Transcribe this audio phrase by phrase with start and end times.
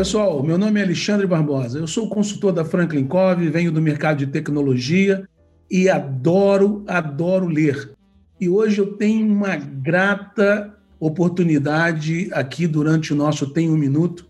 [0.00, 0.42] Pessoal.
[0.42, 1.78] Meu nome é Alexandre Barbosa.
[1.78, 5.28] Eu sou consultor da Franklin Covey, venho do mercado de tecnologia
[5.70, 7.92] e adoro, adoro ler.
[8.40, 14.26] E hoje eu tenho uma grata oportunidade aqui durante o nosso Tem um Minuto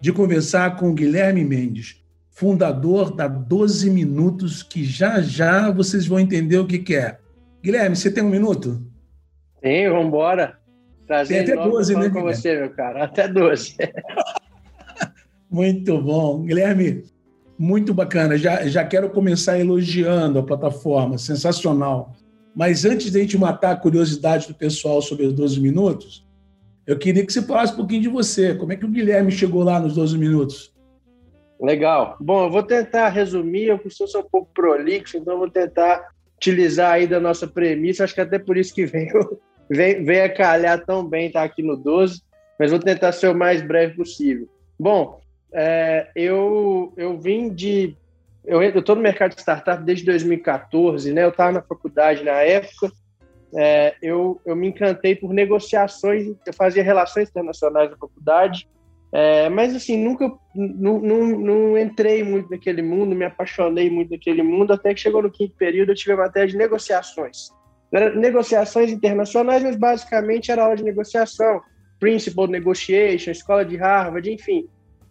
[0.00, 6.18] de conversar com o Guilherme Mendes, fundador da 12 Minutos, que já já vocês vão
[6.18, 7.18] entender o que, que é.
[7.62, 8.84] Guilherme, você tem um minuto?
[9.60, 10.58] Tem, vamos embora.
[11.06, 12.10] Prazer tem até 12, né?
[12.10, 13.04] com você, meu cara.
[13.04, 13.76] Até 12.
[15.52, 16.42] Muito bom.
[16.42, 17.04] Guilherme,
[17.58, 18.38] muito bacana.
[18.38, 22.14] Já, já quero começar elogiando a plataforma, sensacional.
[22.56, 26.26] Mas antes de a gente matar a curiosidade do pessoal sobre os 12 minutos,
[26.86, 28.54] eu queria que você falasse um pouquinho de você.
[28.54, 30.74] Como é que o Guilherme chegou lá nos 12 minutos?
[31.60, 32.16] Legal.
[32.18, 33.66] Bom, eu vou tentar resumir.
[33.66, 38.04] Eu costumo ser um pouco prolixo, então eu vou tentar utilizar aí da nossa premissa.
[38.04, 39.38] Acho que até por isso que veio,
[39.70, 42.22] veio, veio a calhar tão bem estar aqui no 12,
[42.58, 44.48] mas vou tentar ser o mais breve possível.
[44.78, 45.21] Bom,
[45.52, 47.96] é, eu, eu vim de.
[48.44, 51.24] Eu estou no mercado de startup desde 2014, né?
[51.24, 52.90] Eu estava na faculdade na época.
[53.54, 58.66] É, eu, eu me encantei por negociações, eu fazia relações internacionais na faculdade,
[59.12, 64.72] é, mas assim, nunca não, não, entrei muito naquele mundo, me apaixonei muito naquele mundo,
[64.72, 67.50] até que chegou no quinto período eu tive a matéria de negociações.
[67.92, 71.60] Era negociações internacionais, mas basicamente era aula de negociação,
[72.00, 74.66] Principal Negotiation, Escola de Harvard, enfim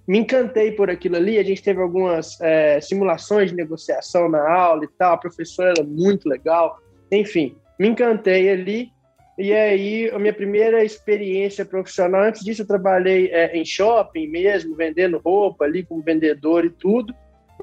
[0.07, 1.37] me encantei por aquilo ali.
[1.37, 5.13] A gente teve algumas é, simulações de negociação na aula e tal.
[5.13, 6.77] A professora era muito legal.
[7.11, 8.89] Enfim, me encantei ali.
[9.37, 14.75] E aí, a minha primeira experiência profissional, antes disso, eu trabalhei é, em shopping mesmo,
[14.75, 17.13] vendendo roupa ali como vendedor e tudo.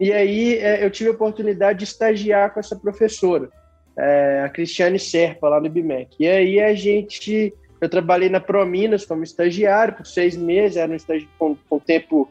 [0.00, 3.48] E aí, é, eu tive a oportunidade de estagiar com essa professora,
[3.96, 6.16] é, a Cristiane Serpa, lá no IBMEC.
[6.18, 10.96] E aí, a gente eu trabalhei na Prominas como estagiário por seis meses, era um
[10.96, 12.28] estágio com, com tempo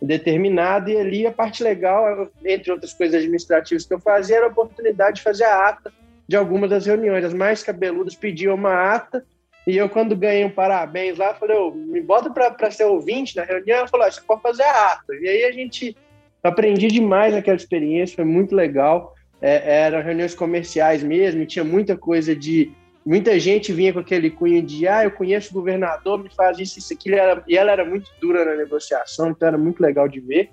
[0.00, 4.50] determinado, e ali a parte legal, entre outras coisas administrativas que eu fazia, era a
[4.50, 5.92] oportunidade de fazer a ata
[6.26, 7.24] de algumas das reuniões.
[7.24, 9.24] As mais cabeludas pediam uma ata,
[9.66, 13.44] e eu, quando ganhei um parabéns lá, falei, oh, me bota para ser ouvinte na
[13.44, 13.78] reunião.
[13.78, 15.14] Ela falou, ah, você pode fazer a ata.
[15.20, 15.96] E aí a gente
[16.42, 19.14] aprendi demais aquela experiência, foi muito legal.
[19.40, 22.72] É, eram reuniões comerciais mesmo, tinha muita coisa de
[23.04, 26.78] muita gente vinha com aquele cunho de ah, eu conheço o governador, me faz isso,
[26.78, 27.16] isso, aquilo,
[27.46, 30.50] e ela, era muito dura na negociação, então era muito legal de ver.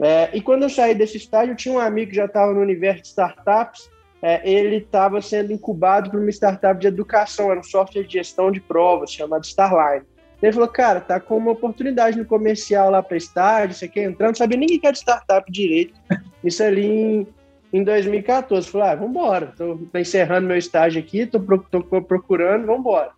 [0.00, 2.60] É, e quando eu saí desse estágio, eu tinha um amigo que já estava no
[2.60, 3.90] universo de startups,
[4.20, 8.50] é, ele estava sendo incubado por uma startup de educação, era um software de gestão
[8.50, 10.04] de provas chamado Starline.
[10.40, 14.28] Ele falou, cara, tá com uma oportunidade no comercial lá para estágio, você quer entrar?
[14.28, 15.94] Não sabia ninguém que era startup direito.
[16.44, 17.26] Isso ali em
[17.72, 18.68] em 2014.
[18.68, 21.40] Falei, ah, vamos embora, estou encerrando meu estágio aqui, estou
[22.02, 23.10] procurando, vamos embora.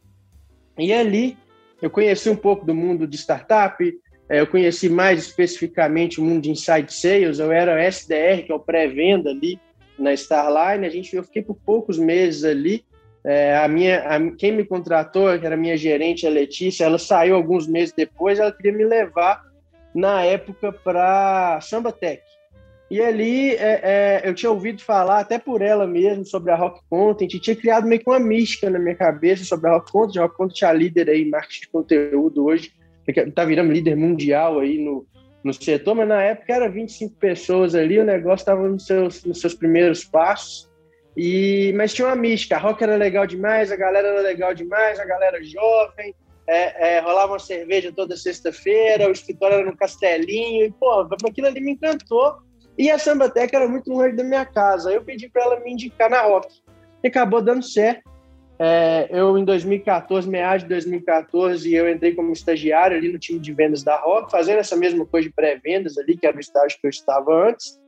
[0.79, 1.37] E ali
[1.81, 3.83] eu conheci um pouco do mundo de startup,
[4.29, 8.55] é, eu conheci mais especificamente o mundo de inside sales, eu era SDR, que é
[8.55, 9.59] o pré-venda ali
[9.99, 12.85] na Starline, a gente, eu fiquei por poucos meses ali,
[13.25, 17.35] é, a minha, a, quem me contratou, que era minha gerente, a Letícia, ela saiu
[17.35, 19.43] alguns meses depois, ela queria me levar
[19.95, 22.23] na época para Samba Tech.
[22.91, 26.81] E ali é, é, eu tinha ouvido falar, até por ela mesmo, sobre a Rock
[26.91, 30.17] Content, e tinha criado meio que uma mística na minha cabeça sobre a Rock Content.
[30.17, 32.73] A Rock Content é a líder aí em marketing de conteúdo hoje,
[33.07, 35.07] está virando líder mundial aí no,
[35.45, 39.41] no setor, mas na época era 25 pessoas ali, o negócio estava nos seus, nos
[39.41, 40.69] seus primeiros passos.
[41.17, 44.99] E, mas tinha uma mística, a rock era legal demais, a galera era legal demais,
[44.99, 46.13] a galera jovem,
[46.49, 51.47] é, é, rolava uma cerveja toda sexta-feira, o escritório era no castelinho, e pô, aquilo
[51.47, 52.50] ali me encantou.
[52.79, 54.93] E a Sambateca era muito longe da minha casa.
[54.93, 56.49] Eu pedi para ela me indicar na Rock.
[57.03, 58.09] E acabou dando certo.
[58.59, 63.55] É, eu, em 2014, meados de 2014, eu entrei como estagiário ali no time de
[63.55, 66.87] vendas da Rock, fazendo essa mesma coisa de pré-vendas ali, que era o estágio que
[66.87, 67.81] eu estava antes.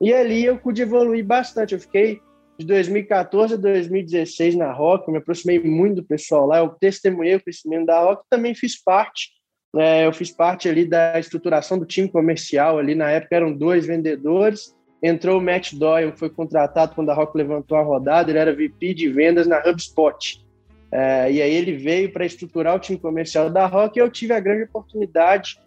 [0.00, 1.72] E ali eu pude evoluir bastante.
[1.72, 2.20] Eu fiquei
[2.58, 7.42] de 2014 a 2016 na Rock, me aproximei muito do pessoal lá, eu testemunhei o
[7.42, 9.37] crescimento da Rock, também fiz parte
[9.76, 12.94] é, eu fiz parte ali da estruturação do time comercial ali.
[12.94, 14.74] Na época eram dois vendedores.
[15.02, 18.30] Entrou o Matt Doyle, foi contratado quando a Rock levantou a rodada.
[18.30, 20.44] Ele era VP de vendas na HubSpot.
[20.90, 24.32] É, e aí ele veio para estruturar o time comercial da Rock e eu tive
[24.32, 25.58] a grande oportunidade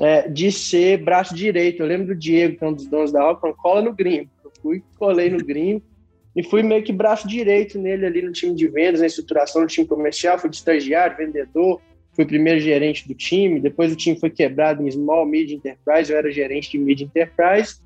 [0.00, 1.82] é, de ser braço direito.
[1.82, 4.30] Eu lembro do Diego, que é um dos donos da Rock, falou, cola no gringo.
[4.44, 5.82] Eu fui, colei no gringo
[6.36, 9.66] e fui meio que braço direito nele ali no time de vendas, na estruturação do
[9.66, 11.80] time comercial, fui de estagiário, vendedor,
[12.18, 16.18] fui primeiro gerente do time, depois o time foi quebrado em Small, Mid Enterprise, eu
[16.18, 17.76] era gerente de Mid Enterprise,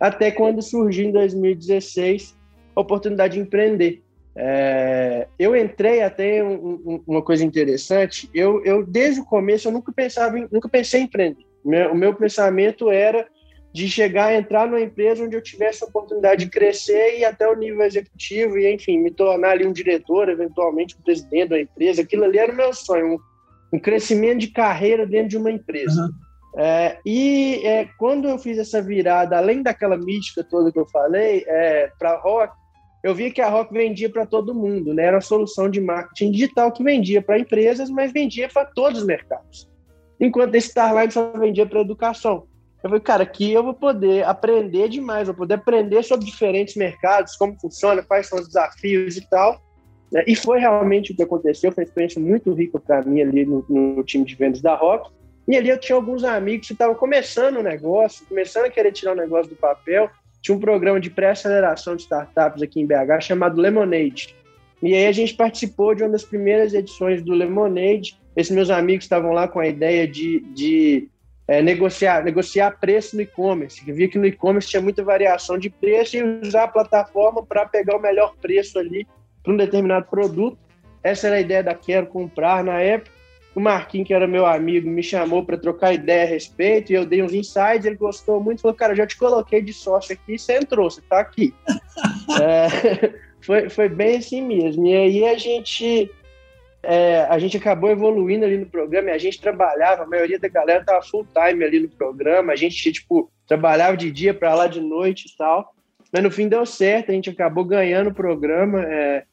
[0.00, 2.36] até quando surgiu em 2016
[2.74, 4.02] a oportunidade de empreender.
[4.34, 8.28] É, eu entrei até um, um, uma coisa interessante.
[8.34, 11.46] Eu, eu desde o começo eu nunca pensava, em, nunca pensei em empreender.
[11.64, 13.28] Meu, o meu pensamento era
[13.72, 17.46] de chegar a entrar numa empresa onde eu tivesse a oportunidade de crescer e até
[17.46, 22.02] o nível executivo e, enfim, me tornar ali um diretor, eventualmente um presidente da empresa.
[22.02, 23.20] Aquilo ali era o meu sonho,
[23.72, 26.02] um, crescimento de carreira dentro de uma empresa.
[26.02, 26.10] Uhum.
[26.60, 31.44] É, e é, quando eu fiz essa virada, além daquela mística toda que eu falei,
[31.46, 32.52] é, para Rock,
[33.02, 35.04] eu vi que a Rock vendia para todo mundo, né?
[35.04, 39.06] Era a solução de marketing digital que vendia para empresas, mas vendia para todos os
[39.06, 39.68] mercados.
[40.20, 42.48] Enquanto a Starline só vendia para educação.
[42.82, 47.36] Eu falei, cara, aqui eu vou poder aprender demais, vou poder aprender sobre diferentes mercados,
[47.36, 49.60] como funciona, quais são os desafios e tal.
[50.12, 50.24] Né?
[50.26, 53.64] E foi realmente o que aconteceu, foi uma experiência muito rica para mim ali no,
[53.68, 55.10] no, time de vendas da Rock.
[55.46, 59.12] E ali eu tinha alguns amigos que estavam começando o negócio, começando a querer tirar
[59.12, 60.10] o negócio do papel.
[60.42, 64.34] Tinha um programa de pré-aceleração de startups aqui em BH chamado Lemonade.
[64.82, 68.18] E aí a gente participou de uma das primeiras edições do Lemonade.
[68.36, 71.08] Esses meus amigos estavam lá com a ideia de, de
[71.48, 73.82] é, negociar, negociar preço no e-commerce.
[73.88, 77.66] Eu via que no e-commerce tinha muita variação de preço e usar a plataforma para
[77.66, 79.06] pegar o melhor preço ali
[79.48, 80.58] para um determinado produto.
[81.02, 83.16] Essa era a ideia da Quero Comprar na época.
[83.54, 87.06] O Marquinhos, que era meu amigo, me chamou para trocar ideia a respeito e eu
[87.06, 87.86] dei uns insights.
[87.86, 91.18] Ele gostou muito, falou: Cara, já te coloquei de sócio aqui, você entrou, você está
[91.18, 91.54] aqui.
[92.40, 94.86] é, foi, foi bem assim mesmo.
[94.86, 96.10] E aí a gente
[96.82, 100.48] é, a gente acabou evoluindo ali no programa e a gente trabalhava, a maioria da
[100.48, 104.66] galera tava full time ali no programa, a gente, tipo, trabalhava de dia para lá
[104.66, 105.74] de noite e tal,
[106.12, 109.24] mas no fim deu certo, a gente acabou ganhando o programa é,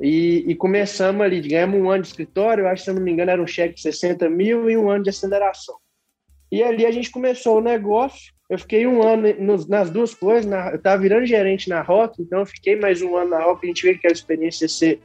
[0.00, 3.30] e, e, começamos ali, ganhamos um ano de escritório, acho que se não me engano
[3.30, 5.76] era um cheque de 60 mil e um ano de aceleração.
[6.50, 10.46] E ali a gente começou o negócio, eu fiquei um ano nos, nas duas coisas,
[10.46, 13.64] na, eu estava virando gerente na Rock, então eu fiquei mais um ano na Rock,
[13.64, 15.00] a gente viu que a experiência ia ser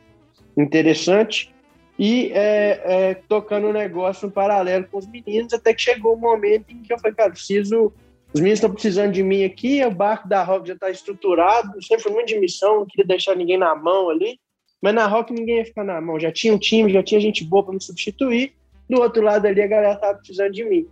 [0.57, 1.53] interessante,
[1.97, 6.17] e é, é, tocando o negócio em paralelo com os meninos, até que chegou o
[6.17, 7.93] um momento em que eu falei, cara, preciso.
[8.33, 12.11] Os meninos estão precisando de mim aqui, o barco da Rock já está estruturado, sempre
[12.11, 14.37] muito de missão, não queria deixar ninguém na mão ali,
[14.85, 17.43] mas na Rock ninguém ia ficar na mão, já tinha um time, já tinha gente
[17.43, 18.53] boa para me substituir,
[18.87, 20.87] do outro lado ali a galera estava precisando de mim.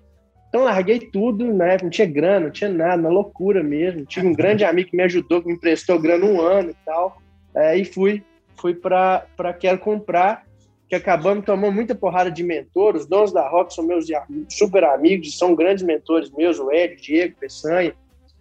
[0.49, 1.77] Então larguei tudo, né?
[1.79, 4.03] não tinha grana, não tinha nada, uma loucura mesmo.
[4.03, 7.21] Tive um grande amigo que me ajudou, que me emprestou grana um ano e tal,
[7.53, 8.23] é, e fui,
[8.59, 9.27] fui para
[9.59, 10.43] Quero Comprar,
[10.89, 12.95] que acabamos tomando muita porrada de mentor.
[12.95, 14.07] Os donos da Rock são meus
[14.49, 17.93] super amigos, são grandes mentores meus, o Hélio, Diego, Peçanha.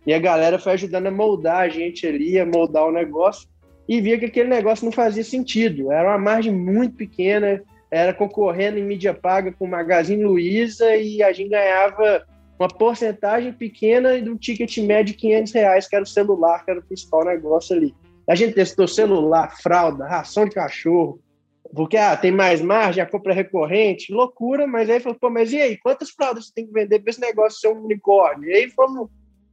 [0.07, 3.52] E a galera foi ajudando a moldar a gente ali, a moldar o negócio.
[3.89, 5.91] E via que aquele negócio não fazia sentido.
[5.91, 11.23] Era uma margem muito pequena, era concorrendo em mídia paga com o Magazine Luiza e
[11.23, 12.25] a gente ganhava
[12.59, 16.81] uma porcentagem pequena do ticket médio de 500 reais, que era o celular, que era
[16.81, 17.95] o principal negócio ali.
[18.29, 21.21] A gente testou celular, fralda, ração de cachorro,
[21.75, 25.53] porque ah, tem mais margem, a compra é recorrente, loucura, mas aí falou, pô, mas
[25.53, 28.49] e aí, quantas fraldas você tem que vender para esse negócio ser um unicórnio?
[28.49, 29.09] E aí fomos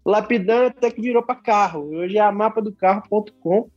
[0.05, 1.95] lapidando até que virou para carro.
[1.95, 3.69] Hoje é a mapa do carro.com.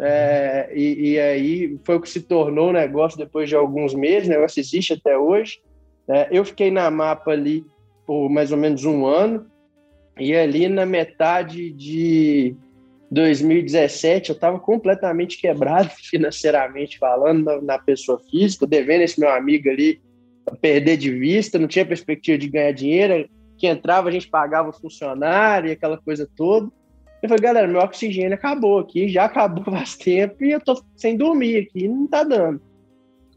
[0.00, 4.28] É, e, e, aí foi o que se tornou o negócio depois de alguns meses,
[4.28, 5.60] o negócio existe até hoje.
[6.08, 7.64] É, eu fiquei na mapa ali
[8.06, 9.46] por mais ou menos um ano,
[10.18, 12.54] e ali na metade de
[13.10, 19.68] 2017 eu estava completamente quebrado financeiramente falando na, na, pessoa física, devendo esse meu amigo
[19.68, 20.00] ali
[20.60, 24.72] perder de vista, não tinha perspectiva de ganhar dinheiro, que entrava a gente pagava o
[24.72, 26.70] funcionário e aquela coisa toda.
[27.24, 31.16] Eu falei, galera, meu oxigênio acabou aqui, já acabou faz tempo e eu tô sem
[31.16, 32.60] dormir aqui, não tá dando.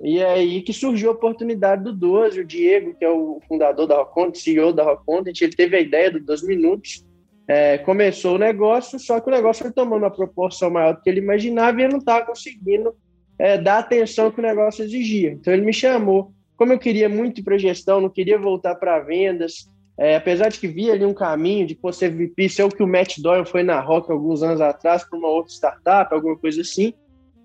[0.04, 3.88] E é aí que surgiu a oportunidade do 12, o Diego, que é o fundador
[3.88, 7.06] da Rock CEO da Rock ele teve a ideia dos 12 minutos,
[7.48, 11.10] é, começou o negócio, só que o negócio foi tomando uma proporção maior do que
[11.10, 12.94] ele imaginava e ele não estava conseguindo
[13.40, 15.32] é, dar atenção que o negócio exigia.
[15.32, 16.34] Então ele me chamou.
[16.58, 20.60] Como eu queria muito ir para gestão, não queria voltar para vendas, é, apesar de
[20.60, 23.46] que via ali um caminho de pô, ser VP, ser o que o Matt Doyle
[23.46, 26.94] foi na Rock alguns anos atrás para uma outra startup, alguma coisa assim,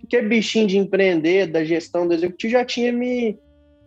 [0.00, 3.38] porque bichinho de empreender, da gestão do executivo já tinha me,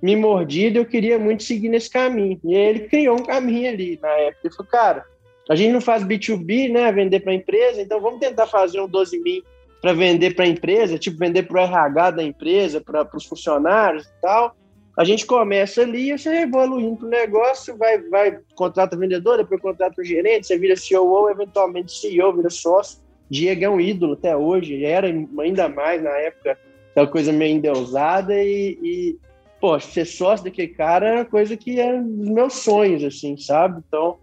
[0.01, 2.39] me mordido, eu queria muito seguir nesse caminho.
[2.43, 4.39] E aí ele criou um caminho ali na época.
[4.45, 5.05] Ele falou, cara,
[5.50, 9.19] a gente não faz B2B, né, vender para empresa, então vamos tentar fazer um 12
[9.19, 9.43] mil
[9.81, 14.05] para vender para a empresa, tipo vender para o RH da empresa, para os funcionários
[14.05, 14.55] e tal.
[14.98, 20.02] A gente começa ali, você evoluindo para o negócio, vai, vai, contrata vendedor, depois contrata
[20.02, 23.04] o gerente, você vira CEO, eventualmente CEO, vira sócio.
[23.30, 26.58] Diego é um ídolo até hoje, era ainda mais na época,
[26.92, 29.20] aquela coisa meio endeusada e, e
[29.60, 33.84] pô, ser sócio daquele cara era coisa que era dos meus sonhos, assim, sabe?
[33.86, 34.18] Então,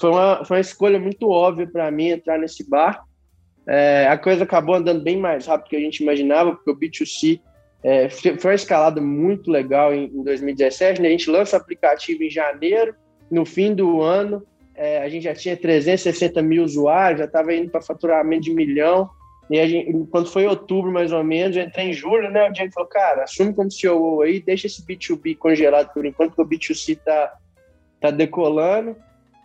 [0.00, 3.04] foi uma, foi uma escolha muito óbvia para mim entrar nesse bar.
[3.68, 6.76] É, a coisa acabou andando bem mais rápido do que a gente imaginava, porque o
[6.76, 7.40] B2C
[7.86, 11.00] é, foi uma escalada muito legal em, em 2017.
[11.00, 11.06] Né?
[11.06, 12.96] A gente lança o aplicativo em janeiro,
[13.30, 17.70] no fim do ano, é, a gente já tinha 360 mil usuários, já estava indo
[17.70, 19.08] para faturamento de milhão.
[19.48, 22.48] E gente, quando foi outubro, mais ou menos, eu entrei em julho, né?
[22.48, 26.42] O Diego falou, cara, assume como CEO aí, deixa esse B2B congelado por enquanto, porque
[26.42, 27.34] o B2C tá,
[28.00, 28.96] tá decolando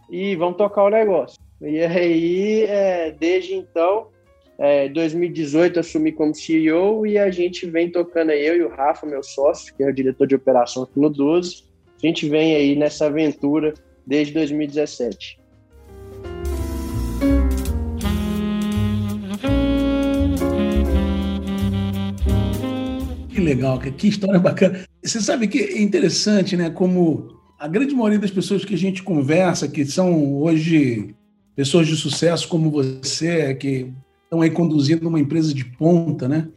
[0.10, 1.40] e vamos tocar o negócio.
[1.62, 4.08] E aí, é, desde então,
[4.64, 9.08] é, 2018 assumi como CEO e a gente vem tocando aí, eu e o Rafa,
[9.08, 11.64] meu sócio, que é o diretor de operação aqui no 12,
[12.02, 13.74] a gente vem aí nessa aventura
[14.06, 15.40] desde 2017.
[23.30, 24.86] Que legal, que história bacana.
[25.04, 26.70] Você sabe que é interessante, né?
[26.70, 31.16] Como a grande maioria das pessoas que a gente conversa, que são hoje
[31.56, 33.92] pessoas de sucesso como você, que
[34.32, 36.48] estão aí conduzindo uma empresa de ponta, né?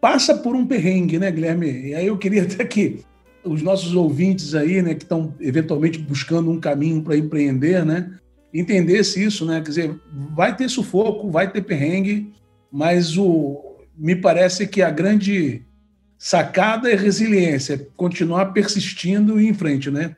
[0.00, 1.88] Passa por um perrengue, né, Guilherme?
[1.88, 3.00] E aí eu queria até que
[3.44, 8.10] os nossos ouvintes aí, né, que estão eventualmente buscando um caminho para empreender, né,
[8.52, 9.60] entendesse isso, né?
[9.60, 10.00] Quer dizer,
[10.34, 12.32] vai ter sufoco, vai ter perrengue,
[12.72, 15.62] mas o me parece que a grande
[16.16, 20.16] sacada é resiliência, continuar persistindo e ir em frente, né?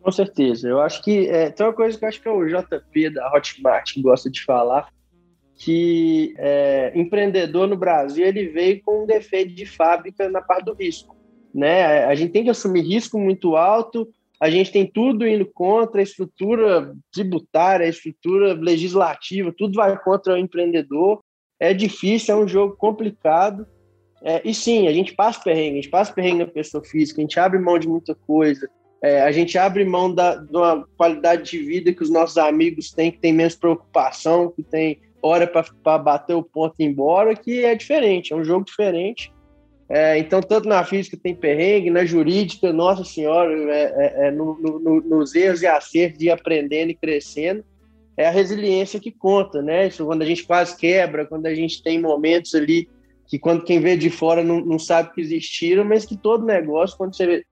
[0.00, 0.66] Com certeza.
[0.66, 3.30] Eu acho que é, tem uma coisa que eu acho que é o JP da
[3.32, 4.88] Hotmart gosta de falar,
[5.64, 10.74] que é, empreendedor no Brasil ele veio com um defeito de fábrica na parte do
[10.74, 11.16] risco.
[11.54, 12.04] Né?
[12.04, 14.08] A gente tem que assumir risco muito alto,
[14.40, 20.34] a gente tem tudo indo contra a estrutura tributária, a estrutura legislativa, tudo vai contra
[20.34, 21.22] o empreendedor.
[21.60, 23.64] É difícil, é um jogo complicado,
[24.20, 27.22] é, e sim, a gente passa perrengue, a gente passa perrengue na pessoa física, a
[27.22, 28.68] gente abre mão de muita coisa,
[29.00, 32.90] é, a gente abre mão da, de uma qualidade de vida que os nossos amigos
[32.90, 37.36] têm, que tem menos preocupação, que tem hora para bater o ponto e ir embora,
[37.36, 39.32] que é diferente, é um jogo diferente.
[39.88, 44.58] É, então, tanto na física tem perrengue, na jurídica, nossa senhora, é, é, é no,
[44.58, 47.64] no, nos erros e acertos de aprendendo e crescendo,
[48.16, 49.88] é a resiliência que conta, né?
[49.88, 52.88] Isso quando a gente quase quebra, quando a gente tem momentos ali
[53.26, 56.96] que quando quem vê de fora não, não sabe que existiram, mas que todo negócio,
[56.96, 57.42] quando você,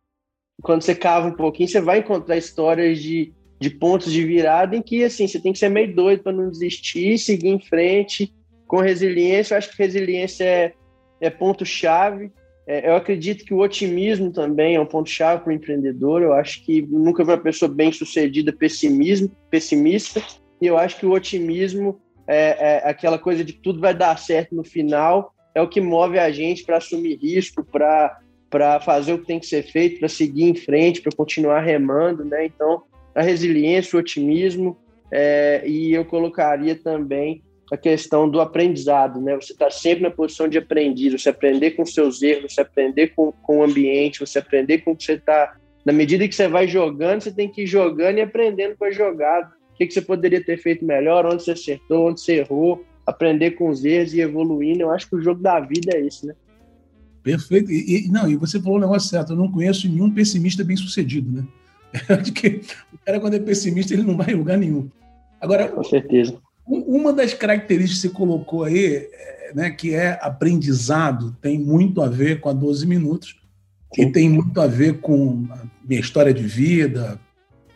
[0.62, 4.82] quando você cava um pouquinho, você vai encontrar histórias de, de pontos de virada em
[4.82, 8.34] que assim, você tem que ser meio doido para não desistir, seguir em frente
[8.66, 9.54] com resiliência.
[9.54, 10.72] Eu acho que resiliência é,
[11.20, 12.32] é ponto-chave.
[12.66, 16.22] É, eu acredito que o otimismo também é um ponto-chave para o empreendedor.
[16.22, 20.22] Eu acho que nunca vi uma pessoa bem sucedida pessimismo, pessimista.
[20.62, 24.16] E eu acho que o otimismo é, é aquela coisa de que tudo vai dar
[24.18, 29.18] certo no final é o que move a gente para assumir risco, para fazer o
[29.18, 32.46] que tem que ser feito, para seguir em frente, para continuar remando, né?
[32.46, 32.82] Então,
[33.14, 34.76] a resiliência, o otimismo,
[35.12, 39.34] é, e eu colocaria também a questão do aprendizado, né?
[39.36, 43.32] Você está sempre na posição de aprendiz, você aprender com seus erros, você aprender com,
[43.32, 45.56] com o ambiente, você aprender com o que você está.
[45.84, 48.90] Na medida que você vai jogando, você tem que ir jogando e aprendendo com a
[48.90, 49.52] jogada.
[49.72, 53.52] O que, que você poderia ter feito melhor, onde você acertou, onde você errou, aprender
[53.52, 54.82] com os erros e evoluindo.
[54.82, 56.34] Eu acho que o jogo da vida é esse, né?
[57.22, 57.70] Perfeito.
[57.70, 59.32] E, não, e você falou o negócio certo.
[59.32, 61.46] Eu não conheço nenhum pessimista bem sucedido, né?
[62.22, 64.88] De que o cara, quando é pessimista, ele não vai em lugar nenhum.
[65.40, 66.38] Agora, com certeza.
[66.66, 72.08] Uma das características que você colocou aí, é, né, que é aprendizado, tem muito a
[72.08, 73.40] ver com a 12 minutos,
[73.94, 74.02] Sim.
[74.02, 77.18] e tem muito a ver com a minha história de vida,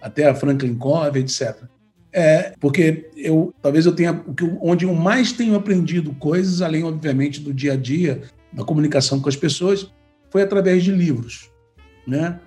[0.01, 1.65] até a Franklin Covey, etc.
[2.13, 4.23] É, porque eu talvez eu tenha
[4.61, 9.29] onde eu mais tenho aprendido coisas, além obviamente do dia a dia, da comunicação com
[9.29, 9.91] as pessoas,
[10.31, 11.51] foi através de livros,
[12.07, 12.39] né?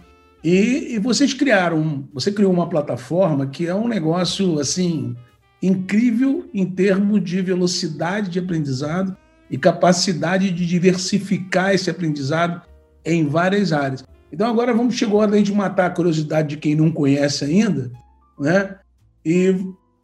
[0.43, 5.15] E, e vocês criaram, você criou uma plataforma que é um negócio assim
[5.61, 9.17] incrível em termos de velocidade de aprendizado
[9.49, 12.61] e capacidade de diversificar esse aprendizado
[13.03, 14.05] em várias áreas.
[14.31, 17.91] Então agora vamos chegou a de matar a curiosidade de quem não conhece ainda,
[18.39, 18.77] né?
[19.25, 19.55] E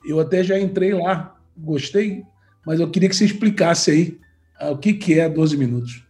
[0.05, 2.23] eu até já entrei lá, gostei,
[2.65, 4.19] mas eu queria que você explicasse aí
[4.59, 6.05] ah, o que, que é 12 minutos.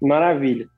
[0.00, 0.68] Maravilha.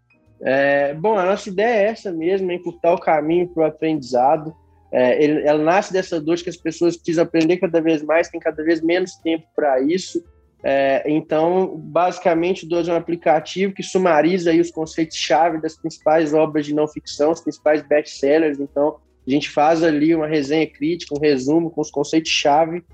[0.45, 4.55] É, bom, a nossa ideia é essa mesmo, é encurtar o caminho para o aprendizado.
[4.91, 8.41] É, ele, ela nasce dessa dor que as pessoas precisam aprender cada vez mais, tem
[8.41, 10.23] cada vez menos tempo para isso.
[10.65, 16.35] É, então, basicamente, o 12 é um aplicativo que sumariza aí os conceitos-chave das principais
[16.35, 18.61] obras de não ficção, os principais best-sellers.
[18.61, 18.97] Então,
[19.27, 22.85] a gente faz ali uma resenha crítica, um resumo com os conceitos-chave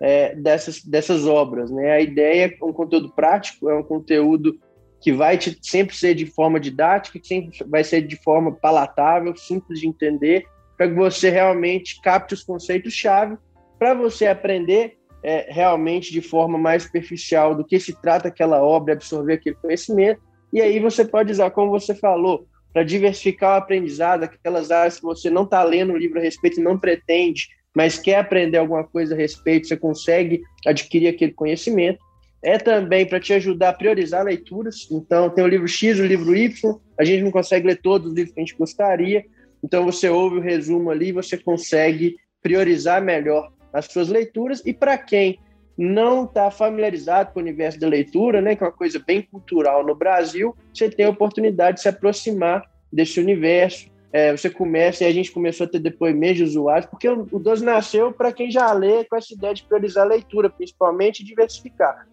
[0.00, 1.70] é, dessas, dessas obras.
[1.70, 1.92] Né?
[1.92, 4.58] A ideia é um conteúdo prático, é um conteúdo
[5.04, 9.36] que vai te, sempre ser de forma didática, que sempre vai ser de forma palatável,
[9.36, 10.46] simples de entender,
[10.78, 13.36] para que você realmente capte os conceitos-chave,
[13.78, 18.94] para você aprender é, realmente de forma mais superficial do que se trata aquela obra,
[18.94, 24.22] absorver aquele conhecimento, e aí você pode usar, como você falou, para diversificar o aprendizado,
[24.22, 27.98] aquelas áreas que você não está lendo o livro a respeito e não pretende, mas
[27.98, 31.98] quer aprender alguma coisa a respeito, você consegue adquirir aquele conhecimento.
[32.44, 34.86] É também para te ajudar a priorizar leituras.
[34.90, 38.14] Então, tem o livro X, o livro Y, a gente não consegue ler todos os
[38.14, 39.24] livros que a gente gostaria,
[39.62, 44.62] então você ouve o resumo ali, você consegue priorizar melhor as suas leituras.
[44.66, 45.38] E para quem
[45.76, 49.84] não está familiarizado com o universo da leitura, né, que é uma coisa bem cultural
[49.84, 53.88] no Brasil, você tem a oportunidade de se aproximar desse universo.
[54.12, 57.38] É, você começa, e a gente começou a ter depoimentos de usuários, porque o, o
[57.38, 62.06] 12 nasceu para quem já lê com essa ideia de priorizar a leitura, principalmente, diversificar.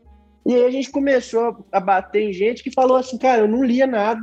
[0.46, 3.64] E aí a gente começou a bater em gente que falou assim, cara, eu não
[3.64, 4.22] lia nada,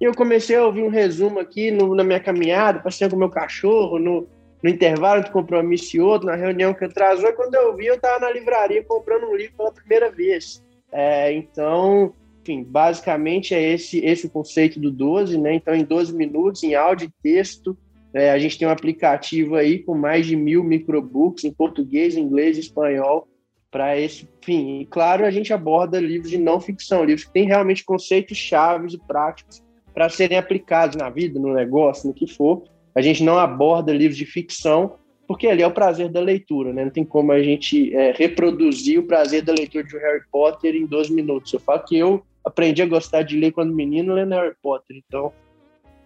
[0.00, 3.20] e eu comecei a ouvir um resumo aqui no, na minha caminhada, passeando com o
[3.20, 4.26] meu cachorro, no,
[4.62, 7.96] no intervalo de compromisso e outro, na reunião que atrasou, e quando eu vi, eu
[7.96, 10.62] estava na livraria comprando um livro pela primeira vez.
[10.90, 15.54] É, então, enfim, basicamente é esse, esse o conceito do 12, né?
[15.54, 17.76] Então, em 12 minutos, em áudio e texto,
[18.14, 22.56] é, a gente tem um aplicativo aí com mais de mil microbooks em português, inglês
[22.56, 23.28] e espanhol
[23.70, 24.80] para esse fim.
[24.80, 28.94] E, claro, a gente aborda livros de não ficção, livros que têm realmente conceitos chaves
[28.94, 32.62] e práticos para serem aplicados na vida, no negócio, no que for,
[32.94, 34.94] a gente não aborda livros de ficção,
[35.26, 36.84] porque ali é o prazer da leitura, né?
[36.84, 40.86] Não tem como a gente é, reproduzir o prazer da leitura de Harry Potter em
[40.86, 41.52] 12 minutos.
[41.52, 45.32] Eu falo que eu aprendi a gostar de ler quando menino lendo Harry Potter, então,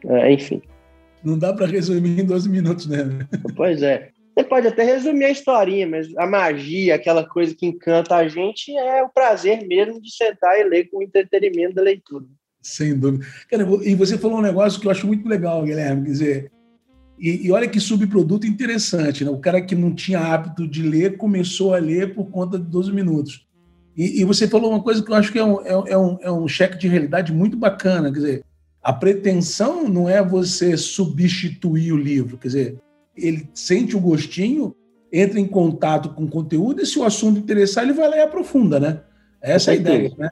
[0.06, 0.60] é, enfim.
[1.22, 2.98] Não dá para resumir em 12 minutos, né?
[3.54, 4.10] Pois é.
[4.34, 8.74] Você pode até resumir a historinha, mas a magia, aquela coisa que encanta a gente,
[8.76, 12.24] é o prazer mesmo de sentar e ler com o entretenimento da leitura.
[12.62, 13.26] Sem dúvida.
[13.50, 16.04] Cara, e você falou um negócio que eu acho muito legal, Guilherme.
[16.04, 16.52] Quer dizer,
[17.18, 19.30] e, e, olha que subproduto interessante, né?
[19.30, 22.92] O cara que não tinha hábito de ler começou a ler por conta de 12
[22.92, 23.46] minutos.
[23.96, 26.18] E, e você falou uma coisa que eu acho que é um, é, é, um,
[26.22, 28.10] é um cheque de realidade muito bacana.
[28.10, 28.44] Quer dizer,
[28.82, 32.38] a pretensão não é você substituir o livro.
[32.38, 32.78] Quer dizer,
[33.16, 34.74] ele sente o gostinho,
[35.12, 38.22] entra em contato com o conteúdo e se o assunto interessar, ele vai lá e
[38.22, 39.02] aprofunda, né?
[39.40, 40.30] Essa é a ideia, né?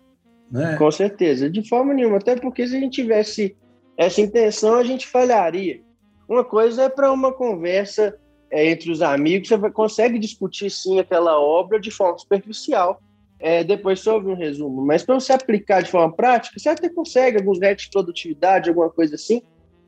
[0.51, 0.77] né?
[0.77, 2.17] Com certeza, de forma nenhuma.
[2.17, 3.57] Até porque se a gente tivesse
[3.97, 5.81] essa intenção, a gente falharia.
[6.29, 8.17] Uma coisa é para uma conversa
[8.51, 13.01] é, entre os amigos, você consegue discutir sim aquela obra de forma superficial.
[13.39, 16.91] É, depois você ouve um resumo, mas para você aplicar de forma prática, você até
[16.91, 19.43] consegue alguns hacks de produtividade, alguma coisa assim,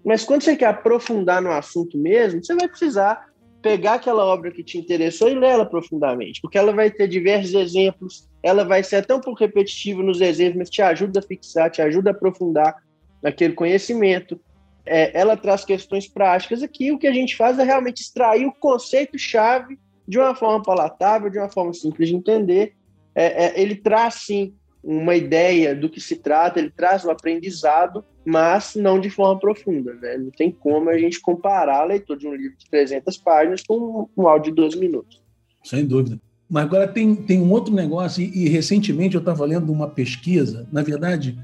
[0.05, 4.65] mas quando você quer aprofundar no assunto mesmo, você vai precisar pegar aquela obra que
[4.65, 8.97] te interessou e ler ela profundamente, porque ela vai ter diversos exemplos, ela vai ser
[8.97, 12.75] até um pouco repetitiva nos exemplos, mas te ajuda a fixar, te ajuda a aprofundar
[13.23, 14.41] naquele conhecimento
[14.85, 16.91] é, ela traz questões práticas aqui.
[16.93, 21.38] O que a gente faz é realmente extrair o conceito-chave de uma forma palatável, de
[21.38, 22.75] uma forma simples de entender.
[23.15, 28.05] É, é, ele traz, sim, uma ideia do que se trata, ele traz o aprendizado,
[28.25, 29.95] mas não de forma profunda.
[29.95, 30.18] Né?
[30.18, 34.09] Não tem como a gente comparar a leitura de um livro de 300 páginas com
[34.16, 35.23] um áudio de 12 minutos.
[35.64, 36.21] Sem dúvida.
[36.51, 40.68] Mas agora tem, tem um outro negócio, e, e recentemente eu estava lendo uma pesquisa,
[40.71, 41.38] na verdade,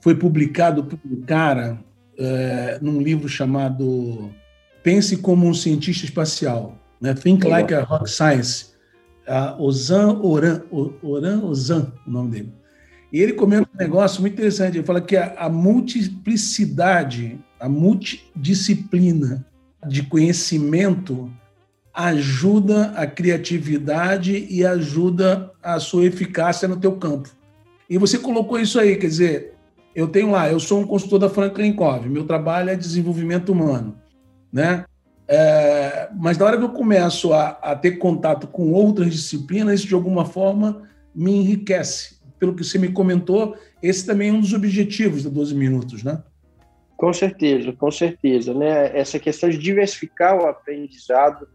[0.00, 1.78] foi publicado por um cara
[2.18, 4.30] é, num livro chamado
[4.82, 7.12] Pense como um cientista espacial, né?
[7.12, 8.70] Think Like a Rock Science,
[9.28, 10.62] uh, Ozan Oran,
[11.02, 12.52] Oran Ozan, o nome dele.
[13.12, 14.78] E ele comenta um negócio muito interessante.
[14.78, 19.44] Ele fala que a, a multiplicidade, a multidisciplina
[19.86, 21.30] de conhecimento
[21.92, 27.28] ajuda a criatividade e ajuda a sua eficácia no teu campo.
[27.88, 29.54] E você colocou isso aí, quer dizer,
[29.94, 33.96] eu tenho lá, eu sou um consultor da Franklin Covey, meu trabalho é desenvolvimento humano,
[34.52, 34.84] né?
[35.26, 39.88] É, mas na hora que eu começo a, a, ter contato com outras disciplinas, isso
[39.88, 40.82] de alguma forma
[41.14, 42.19] me enriquece.
[42.40, 46.22] Pelo que você me comentou, esse também é um dos objetivos da 12 Minutos, né?
[46.96, 48.52] Com certeza, com certeza.
[48.52, 48.98] Né?
[48.98, 51.46] Essa questão de diversificar o aprendizado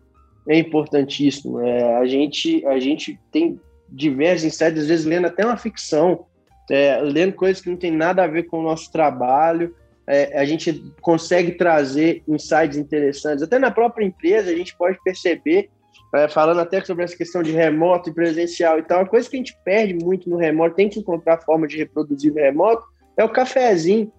[0.48, 1.60] é importantíssimo.
[1.60, 6.26] É, a, gente, a gente tem diversos insights, às vezes lendo até uma ficção,
[6.70, 9.76] é, lendo coisas que não tem nada a ver com o nosso trabalho.
[10.08, 13.44] É, a gente consegue trazer insights interessantes.
[13.44, 15.70] Até na própria empresa, a gente pode perceber
[16.14, 19.36] é, falando até sobre essa questão de remoto e presencial e tal, a coisa que
[19.36, 22.86] a gente perde muito no remoto, tem que encontrar forma de reproduzir no remoto,
[23.18, 24.12] é o cafezinho,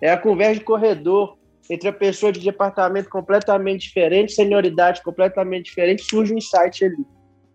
[0.00, 1.36] é a conversa de corredor
[1.70, 7.04] entre a pessoa de departamento completamente diferente, senioridade completamente diferente, surge um insight ali.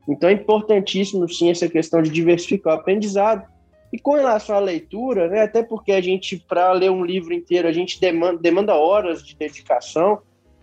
[0.07, 3.47] Então é importantíssimo, sim, essa questão de diversificar o aprendizado.
[3.93, 7.67] E com relação à leitura, né, até porque a gente, para ler um livro inteiro,
[7.67, 10.19] a gente demanda, demanda horas de dedicação,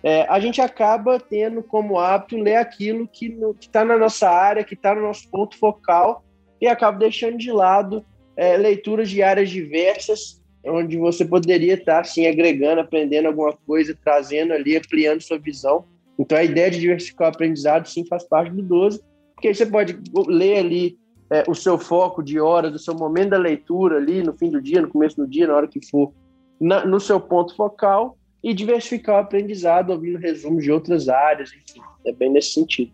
[0.06, 4.74] é, a gente acaba tendo como hábito ler aquilo que está na nossa área, que
[4.74, 6.24] está no nosso ponto focal,
[6.60, 8.04] e acaba deixando de lado
[8.36, 14.52] é, leituras de áreas diversas, onde você poderia estar assim, agregando, aprendendo alguma coisa, trazendo
[14.52, 15.84] ali, ampliando sua visão.
[16.16, 19.02] Então a ideia de diversificar o aprendizado sim faz parte do 12,
[19.34, 20.96] porque você pode ler ali
[21.32, 24.62] é, o seu foco de horas, o seu momento da leitura ali no fim do
[24.62, 26.12] dia, no começo do dia, na hora que for,
[26.60, 28.16] na, no seu ponto focal,
[28.46, 32.92] e diversificar o aprendizado, ouvindo resumos de outras áreas, enfim, é bem nesse sentido.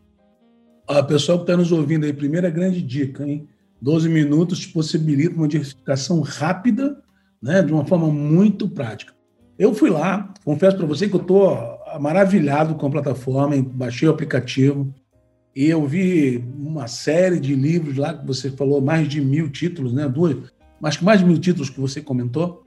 [0.88, 3.46] A pessoal que está nos ouvindo aí, primeira grande dica, hein?
[3.78, 7.02] 12 minutos te possibilita uma diversificação rápida,
[7.42, 9.12] né, de uma forma muito prática.
[9.58, 11.54] Eu fui lá, confesso para você que eu estou
[12.00, 14.94] maravilhado com a plataforma, baixei o aplicativo
[15.54, 19.92] e eu vi uma série de livros lá que você falou, mais de mil títulos,
[19.92, 20.08] né?
[20.08, 20.34] Duas,
[20.96, 22.61] que mais de mil títulos que você comentou.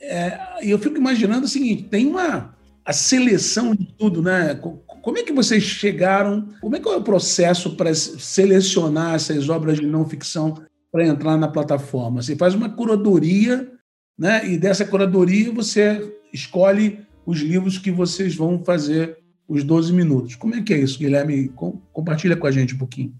[0.00, 4.54] É, eu fico imaginando o seguinte: tem uma a seleção de tudo, né?
[4.54, 6.48] Como é que vocês chegaram?
[6.60, 10.54] Como é que é o processo para selecionar essas obras de não ficção
[10.90, 12.22] para entrar na plataforma?
[12.22, 13.70] Você faz uma curadoria,
[14.18, 14.46] né?
[14.48, 20.34] E dessa curadoria você escolhe os livros que vocês vão fazer os 12 minutos.
[20.34, 21.48] Como é que é isso, Guilherme?
[21.92, 23.14] Compartilha com a gente um pouquinho.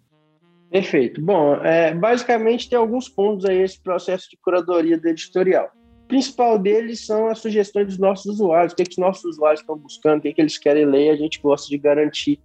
[0.70, 1.20] Perfeito.
[1.20, 5.70] Bom, é, basicamente tem alguns pontos aí esse processo de curadoria do editorial
[6.10, 9.60] principal deles são as sugestões dos nossos usuários, o que, é que os nossos usuários
[9.60, 12.40] estão buscando, o que, é que eles querem ler, a gente gosta de garantir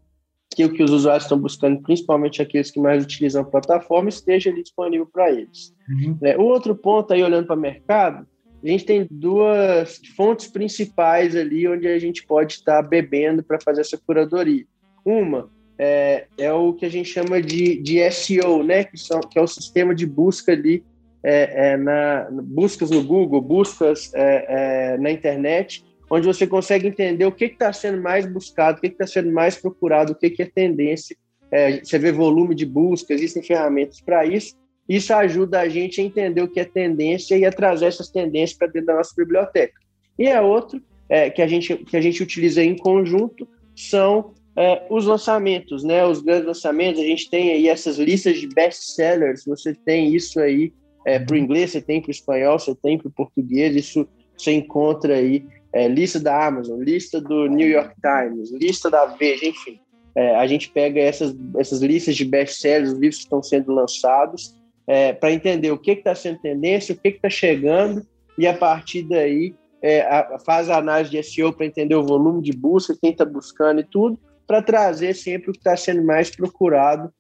[0.56, 4.52] que o que os usuários estão buscando, principalmente aqueles que mais utilizam a plataforma, esteja
[4.52, 5.74] ali disponível para eles.
[5.90, 6.18] Uhum.
[6.22, 8.28] É, o outro ponto aí, olhando para o mercado,
[8.64, 13.82] a gente tem duas fontes principais ali onde a gente pode estar bebendo para fazer
[13.82, 14.66] essa curadoria.
[15.04, 19.38] Uma é, é, o que a gente chama de, de SEO, né, que, são, que
[19.38, 20.84] é o sistema de busca ali
[21.28, 24.46] é, é, na, buscas no Google, buscas é,
[24.94, 28.88] é, na internet, onde você consegue entender o que está sendo mais buscado, o que
[28.88, 31.18] está sendo mais procurado, o que, que é tendência.
[31.50, 34.54] É, você vê volume de busca, existem ferramentas para isso.
[34.88, 38.56] Isso ajuda a gente a entender o que é tendência e a trazer essas tendências
[38.56, 39.74] para dentro da nossa biblioteca.
[40.20, 44.86] E a outro é, que, a gente, que a gente utiliza em conjunto são é,
[44.92, 46.06] os lançamentos, né?
[46.06, 50.72] Os grandes lançamentos, a gente tem aí essas listas de best-sellers, você tem isso aí
[51.06, 54.08] é, para o inglês, você tem para o espanhol, você tem para o português, isso
[54.38, 59.46] você encontra aí é, lista da Amazon, lista do New York Times, lista da Veja,
[59.46, 59.80] enfim.
[60.16, 64.56] É, a gente pega essas, essas listas de best-sellers, os livros que estão sendo lançados,
[64.88, 68.06] é, para entender o que está sendo tendência, o que está chegando,
[68.38, 72.42] e a partir daí é, a, faz a análise de SEO para entender o volume
[72.42, 76.30] de busca, quem está buscando e tudo, para trazer sempre o que está sendo mais
[76.30, 77.12] procurado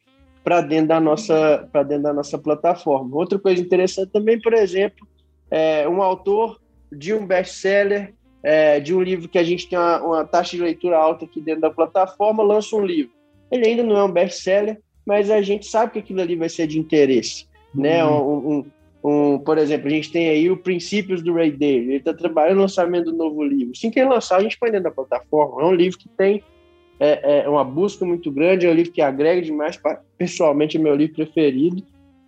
[0.45, 3.17] para dentro da nossa para dentro da nossa plataforma.
[3.17, 5.07] Outra coisa interessante também, por exemplo,
[5.49, 10.01] é um autor de um best-seller, é, de um livro que a gente tem uma,
[10.03, 13.11] uma, taxa de leitura alta aqui dentro da plataforma, lança um livro.
[13.51, 16.67] Ele ainda não é um best-seller, mas a gente sabe que aquilo ali vai ser
[16.67, 18.05] de interesse, né?
[18.05, 18.11] uhum.
[18.11, 18.23] né?
[18.23, 18.65] Um,
[19.03, 22.13] um, um, por exemplo, a gente tem aí o Princípios do Ray Dalio, ele está
[22.13, 23.71] trabalhando no lançamento do novo livro.
[23.75, 25.63] Assim que ele lançar, a gente põe dentro da plataforma.
[25.63, 26.43] É um livro que tem
[26.99, 29.79] é, é uma busca muito grande, é um livro que agrega demais,
[30.17, 31.83] pessoalmente é meu livro preferido.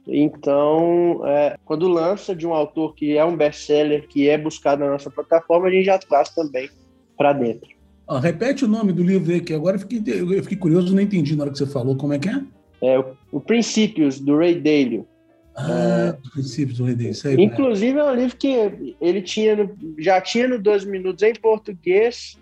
[0.08, 4.92] Então, é, quando lança de um autor que é um best-seller, que é buscado na
[4.92, 6.70] nossa plataforma, a gente já traz também
[7.18, 7.68] para dentro.
[8.08, 11.02] Ah, repete o nome do livro aí, que agora eu fiquei, eu fiquei curioso, não
[11.02, 11.98] entendi na hora que você falou.
[11.98, 12.42] Como é que é?
[12.82, 15.06] É o, o Princípios, do Ray Dalio.
[15.54, 17.14] Ah, é, Princípios do Ray Dalio.
[17.26, 21.34] Aí, inclusive, é um livro que ele tinha no, já tinha no 12 minutos em
[21.34, 22.38] português,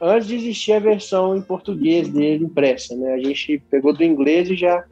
[0.00, 3.12] antes de existir a versão em português dele impressa, né?
[3.12, 4.84] A gente pegou do inglês e já,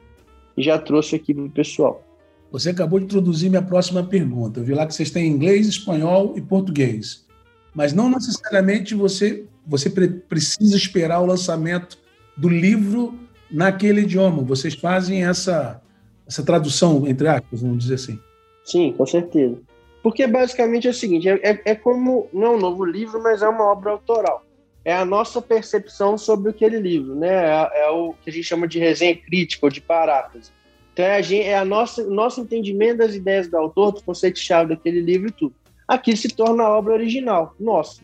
[0.57, 2.05] já trouxe aqui para o pessoal.
[2.51, 4.59] Você acabou de introduzir minha próxima pergunta.
[4.59, 7.25] Eu vi lá que vocês têm inglês, espanhol e português.
[7.73, 11.97] Mas não necessariamente você, você precisa esperar o lançamento
[12.35, 13.17] do livro
[13.49, 14.43] naquele idioma.
[14.43, 15.81] Vocês fazem essa,
[16.27, 18.19] essa tradução, entre aspas, vamos dizer assim.
[18.63, 19.57] Sim, com certeza.
[20.01, 23.43] Porque basicamente é o seguinte: é, é, é como, não é um novo livro, mas
[23.43, 24.48] é uma obra autoral
[24.89, 27.29] é a nossa percepção sobre aquele livro, né?
[27.29, 30.51] É, é, o que a gente chama de resenha crítica ou de paráfrase.
[30.91, 34.69] Então é, a gente, é a nossa, nosso entendimento das ideias do autor, dos conceitos-chave
[34.69, 35.53] daquele livro e tudo.
[35.87, 38.01] Aqui se torna a obra original, nossa.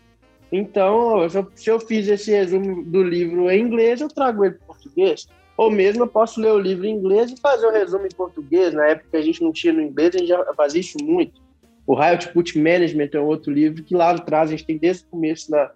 [0.52, 4.54] Então, se eu, se eu, fiz esse resumo do livro em inglês, eu trago ele
[4.54, 5.28] para português.
[5.58, 8.76] Ou mesmo eu posso ler o livro em inglês e fazer o resumo em português.
[8.76, 11.42] Na época a gente não tinha no inglês, a gente já fazia isso muito.
[11.88, 15.08] O High Output Management é outro livro que lá atrás a gente tem desde o
[15.08, 15.72] começo na,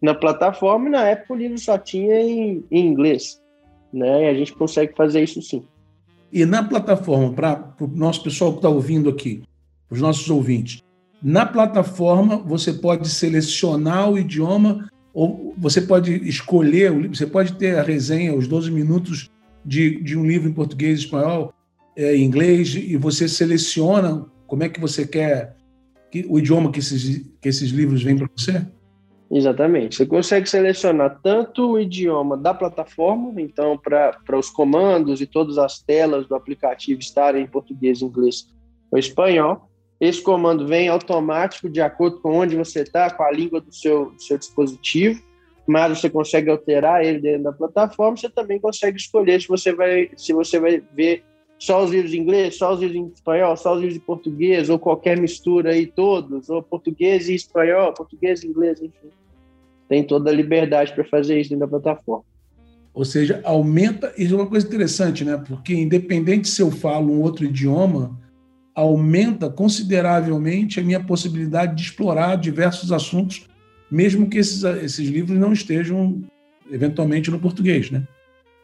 [0.00, 3.40] na plataforma, e na época o livro só tinha em, em inglês.
[3.92, 4.24] Né?
[4.24, 5.64] E a gente consegue fazer isso sim.
[6.32, 9.42] E na plataforma, para o nosso pessoal que está ouvindo aqui,
[9.90, 10.82] os nossos ouvintes,
[11.22, 17.82] na plataforma você pode selecionar o idioma ou você pode escolher, você pode ter a
[17.82, 19.30] resenha, os 12 minutos
[19.64, 21.52] de, de um livro em português, espanhol,
[21.96, 25.56] é, inglês, e você seleciona como é que você quer
[26.10, 28.66] que, o idioma que esses, que esses livros vêm para você?
[29.30, 29.96] Exatamente.
[29.96, 35.80] Você consegue selecionar tanto o idioma da plataforma, então, para os comandos e todas as
[35.80, 38.48] telas do aplicativo estarem em português, inglês
[38.90, 39.68] ou espanhol.
[40.00, 44.12] Esse comando vem automático de acordo com onde você está, com a língua do seu,
[44.12, 45.22] do seu dispositivo,
[45.66, 48.16] mas você consegue alterar ele dentro da plataforma.
[48.16, 51.24] Você também consegue escolher se você vai, se você vai ver
[51.58, 54.70] só os livros em inglês, só os livros em espanhol, só os livros em português,
[54.70, 59.08] ou qualquer mistura aí, todos, ou português e espanhol, português e inglês, enfim.
[59.88, 62.24] Tem toda a liberdade para fazer isso dentro da plataforma.
[62.94, 64.12] Ou seja, aumenta.
[64.16, 65.42] Isso é uma coisa interessante, né?
[65.48, 68.18] Porque, independente se eu falo um outro idioma,
[68.74, 73.46] aumenta consideravelmente a minha possibilidade de explorar diversos assuntos,
[73.90, 76.22] mesmo que esses, esses livros não estejam,
[76.70, 78.06] eventualmente, no português, né?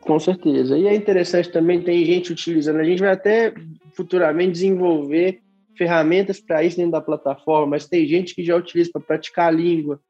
[0.05, 0.77] Com certeza.
[0.77, 2.79] E é interessante também, tem gente utilizando.
[2.79, 3.55] A gente vai até
[3.95, 5.41] futuramente desenvolver
[5.77, 9.51] ferramentas para isso dentro da plataforma, mas tem gente que já utiliza para praticar a
[9.51, 10.01] língua.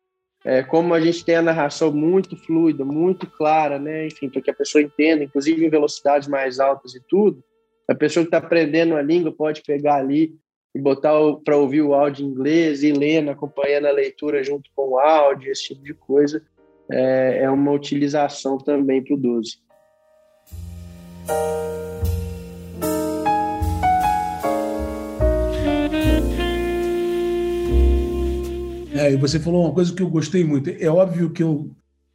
[0.45, 4.07] É, como a gente tem a narração muito fluida, muito clara, né?
[4.07, 7.43] Enfim, para que a pessoa entenda, inclusive em velocidades mais altas e tudo.
[7.89, 10.35] A pessoa que está aprendendo a língua pode pegar ali
[10.75, 11.13] e botar
[11.45, 15.51] para ouvir o áudio em inglês e lendo, acompanhando a leitura junto com o áudio,
[15.51, 16.43] esse tipo de coisa.
[16.91, 19.64] É, é uma utilização também para o 12.
[29.05, 30.71] É, e você falou uma coisa que eu gostei muito.
[30.71, 31.71] É óbvio que eu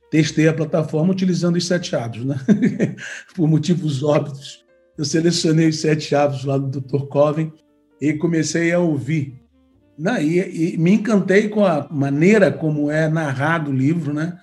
[0.09, 2.35] testei a plataforma utilizando os sete chaves, né?
[3.35, 4.65] Por motivos óbvios.
[4.97, 7.05] Eu selecionei os sete chaves lá do Dr.
[7.05, 7.53] Coven
[8.01, 9.39] e comecei a ouvir.
[9.97, 10.23] Né?
[10.23, 14.39] E, e, me encantei com a maneira como é narrado o livro, né?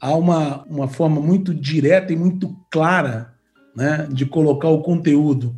[0.00, 3.34] Há uma, uma forma muito direta e muito clara
[3.74, 5.54] né, de colocar o conteúdo.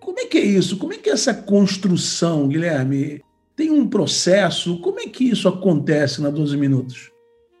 [0.00, 0.78] Como é que é isso?
[0.78, 3.22] Como é que é essa construção, Guilherme?
[3.54, 4.78] Tem um processo?
[4.80, 7.10] Como é que isso acontece na 12 Minutos?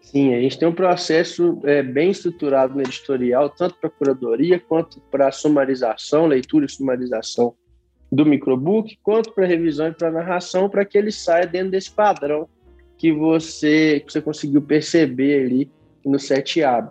[0.02, 5.00] Sim, a gente tem um processo é, bem estruturado no editorial, tanto para curadoria, quanto
[5.10, 7.54] para sumarização, leitura e sumarização
[8.10, 12.48] do microbook, quanto para revisão e para narração, para que ele saia dentro desse padrão
[12.96, 15.70] que você, que você conseguiu perceber ali
[16.04, 16.90] no 7A.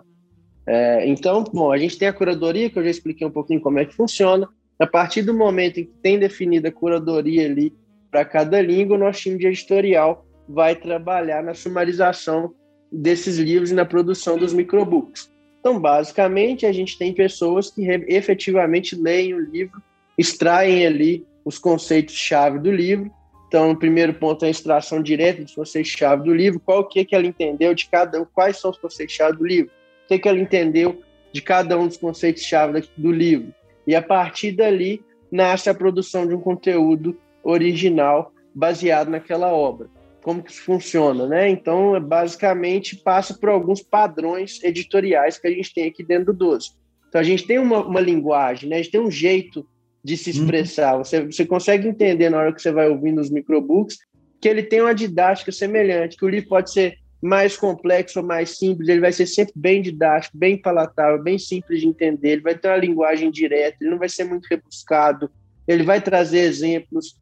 [0.66, 3.78] É, então, bom, a gente tem a curadoria, que eu já expliquei um pouquinho como
[3.78, 4.48] é que funciona.
[4.78, 7.72] A partir do momento em que tem definida a curadoria ali
[8.10, 12.52] para cada língua, o nosso time de editorial vai trabalhar na sumarização
[12.90, 15.30] desses livros e na produção dos microbooks.
[15.60, 19.80] Então, basicamente, a gente tem pessoas que efetivamente leem o livro,
[20.18, 23.10] extraem ali os conceitos-chave do livro.
[23.48, 27.04] Então, o primeiro ponto é a extração direta dos conceitos-chave do livro, qual que, é
[27.04, 29.70] que ela entendeu de cada um, quais são os conceitos-chave do livro
[30.06, 33.52] o que, que ela entendeu de cada um dos conceitos-chave do livro.
[33.86, 39.88] E a partir dali nasce a produção de um conteúdo original baseado naquela obra.
[40.22, 41.48] Como que isso funciona, né?
[41.48, 46.70] Então, basicamente, passa por alguns padrões editoriais que a gente tem aqui dentro do 12.
[47.08, 48.76] Então, a gente tem uma, uma linguagem, né?
[48.76, 49.66] a gente tem um jeito
[50.02, 50.36] de se uhum.
[50.42, 50.96] expressar.
[50.96, 53.98] Você, você consegue entender na hora que você vai ouvindo os microbooks
[54.40, 58.58] que ele tem uma didática semelhante, que o livro pode ser mais complexo ou mais
[58.58, 62.56] simples, ele vai ser sempre bem didático, bem palatável, bem simples de entender, ele vai
[62.56, 65.30] ter uma linguagem direta, ele não vai ser muito rebuscado,
[65.66, 67.16] ele vai trazer exemplos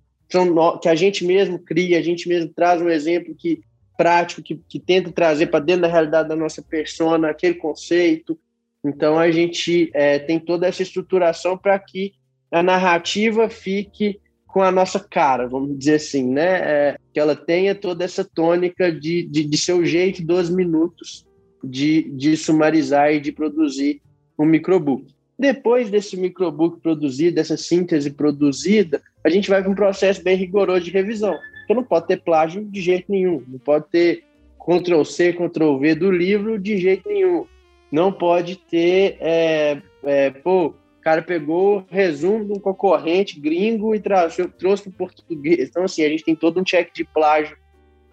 [0.83, 3.61] que a gente mesmo cria, a gente mesmo traz um exemplo que
[3.97, 8.39] prático, que, que tenta trazer para dentro da realidade da nossa persona aquele conceito.
[8.85, 12.15] Então, a gente é, tem toda essa estruturação para que
[12.51, 14.21] a narrativa fique
[14.55, 16.61] com a nossa cara, vamos dizer assim, né?
[16.63, 21.27] É, que ela tenha toda essa tônica de, de, de seu jeito, 12 minutos
[21.65, 24.01] de, de sumarizar e de produzir
[24.39, 25.13] um microbook.
[25.37, 30.85] Depois desse microbook produzido, dessa síntese produzida, a gente vai para um processo bem rigoroso
[30.85, 31.37] de revisão.
[31.59, 34.23] Porque não pode ter plágio de jeito nenhum, não pode ter
[34.61, 37.45] Ctrl-C, Ctrl-V do livro de jeito nenhum.
[37.91, 44.49] Não pode ter, é, é, pô, cara pegou resumo de um concorrente gringo e trouxe,
[44.59, 45.69] trouxe para o português.
[45.69, 47.57] Então, assim, a gente tem todo um check de plágio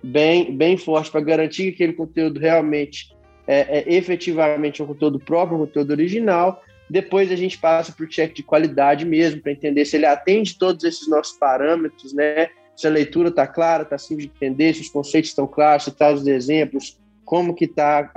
[0.03, 3.15] bem, bem forte para garantir que aquele conteúdo realmente
[3.47, 6.61] é, é efetivamente um conteúdo próprio, um conteúdo original.
[6.89, 10.83] Depois a gente passa por check de qualidade mesmo, para entender se ele atende todos
[10.83, 12.49] esses nossos parâmetros, né?
[12.75, 15.91] Se a leitura está clara, está simples de entender, se os conceitos estão claros, se
[15.95, 18.11] traz os exemplos, como que está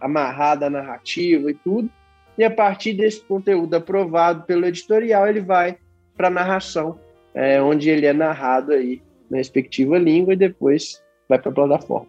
[0.00, 1.90] amarrada a narrativa e tudo.
[2.36, 5.76] E a partir desse conteúdo aprovado pelo editorial, ele vai
[6.16, 6.98] para a narração,
[7.34, 12.08] é, onde ele é narrado aí na respectiva língua e depois vai para a plataforma.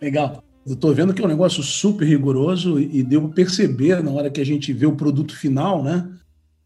[0.00, 0.42] Legal.
[0.66, 4.40] Eu estou vendo que é um negócio super rigoroso e devo perceber na hora que
[4.40, 6.08] a gente vê o produto final, né?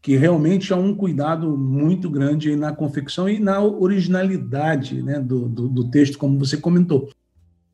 [0.01, 5.67] Que realmente há um cuidado muito grande na confecção e na originalidade né, do, do,
[5.69, 7.09] do texto, como você comentou.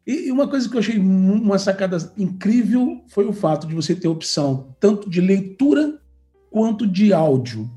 [0.06, 4.08] E uma coisa que eu achei uma sacada incrível foi o fato de você ter
[4.08, 6.00] opção tanto de leitura
[6.50, 7.70] quanto de áudio.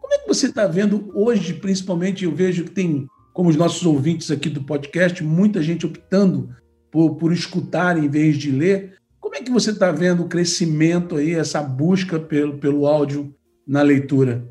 [0.00, 2.24] Como é que você está vendo hoje, principalmente?
[2.24, 6.50] Eu vejo que tem, como os nossos ouvintes aqui do podcast, muita gente optando
[6.90, 8.94] por, por escutar em vez de ler.
[9.20, 13.32] Como é que você está vendo o crescimento aí, essa busca pelo, pelo áudio
[13.64, 14.44] na leitura?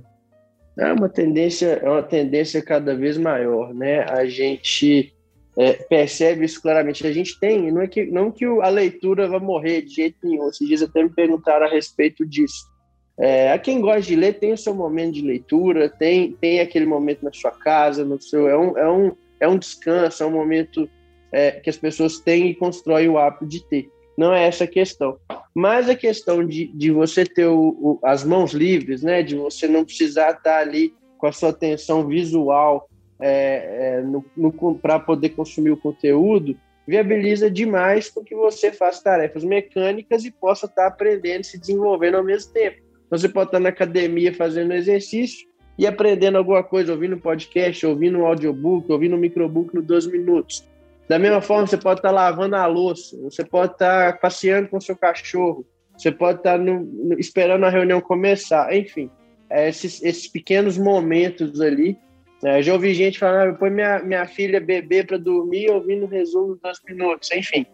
[0.77, 4.03] É uma tendência, é uma tendência cada vez maior, né?
[4.03, 5.13] A gente
[5.59, 7.05] é, percebe isso claramente.
[7.05, 10.47] A gente tem, não é que não que a leitura vai morrer de jeito nenhum.
[10.47, 12.65] Esses dias até me perguntaram a respeito disso.
[13.19, 16.85] É, a quem gosta de ler tem o seu momento de leitura, tem, tem aquele
[16.85, 20.31] momento na sua casa, no seu é um, é um, é um descanso, é um
[20.31, 20.89] momento
[21.29, 23.91] é, que as pessoas têm e constroem o hábito de ter.
[24.17, 25.17] Não é essa a questão.
[25.53, 29.67] Mas a questão de, de você ter o, o, as mãos livres, né, de você
[29.67, 32.87] não precisar estar ali com a sua atenção visual
[33.21, 34.03] é, é,
[34.81, 40.65] para poder consumir o conteúdo, viabiliza demais com que você faça tarefas mecânicas e possa
[40.65, 42.77] estar aprendendo, se desenvolvendo ao mesmo tempo.
[43.09, 48.25] Você pode estar na academia fazendo exercício e aprendendo alguma coisa, ouvindo podcast, ouvindo um
[48.25, 50.67] audiobook, ouvindo um microbook no 12 minutos.
[51.07, 54.95] Da mesma forma, você pode estar lavando a louça, você pode estar passeando com seu
[54.95, 55.65] cachorro,
[55.97, 56.59] você pode estar
[57.17, 59.09] esperando a reunião começar, enfim,
[59.49, 61.97] é esses, esses pequenos momentos ali.
[62.41, 62.61] Né?
[62.61, 66.57] Já ouvi gente falando, ah, põe minha, minha filha bebê para dormir ouvindo o resumo
[66.61, 67.65] dos minutos, enfim.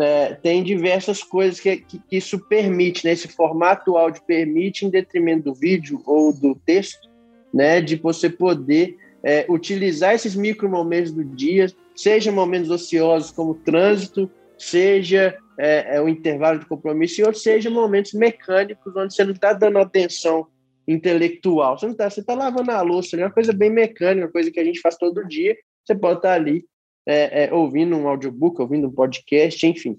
[0.00, 3.12] É, tem diversas coisas que, que, que, isso permite, né?
[3.12, 7.10] Esse formato áudio permite, em detrimento do vídeo ou do texto,
[7.52, 7.80] né?
[7.80, 14.30] De você poder é, utilizar esses micro momentos do dia, seja momentos ociosos como trânsito,
[14.56, 19.52] seja é, é, o intervalo de compromisso, outros seja momentos mecânicos, onde você não está
[19.52, 20.46] dando atenção
[20.86, 24.50] intelectual, você não está, está lavando a louça, é uma coisa bem mecânica, uma coisa
[24.50, 26.64] que a gente faz todo dia, você pode estar tá ali
[27.06, 29.98] é, é, ouvindo um audiobook, ouvindo um podcast, enfim.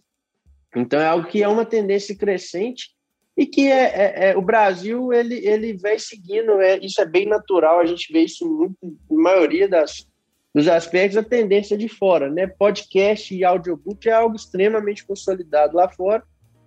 [0.76, 2.90] Então é algo que é uma tendência crescente
[3.38, 7.28] e que é, é, é, o Brasil ele, ele vem seguindo, é, isso é bem
[7.28, 8.78] natural, a gente vê isso muito,
[9.10, 10.08] na maioria das,
[10.54, 12.48] dos aspectos, a tendência de fora, né?
[12.48, 16.24] Podcast e audiobook é algo extremamente consolidado lá fora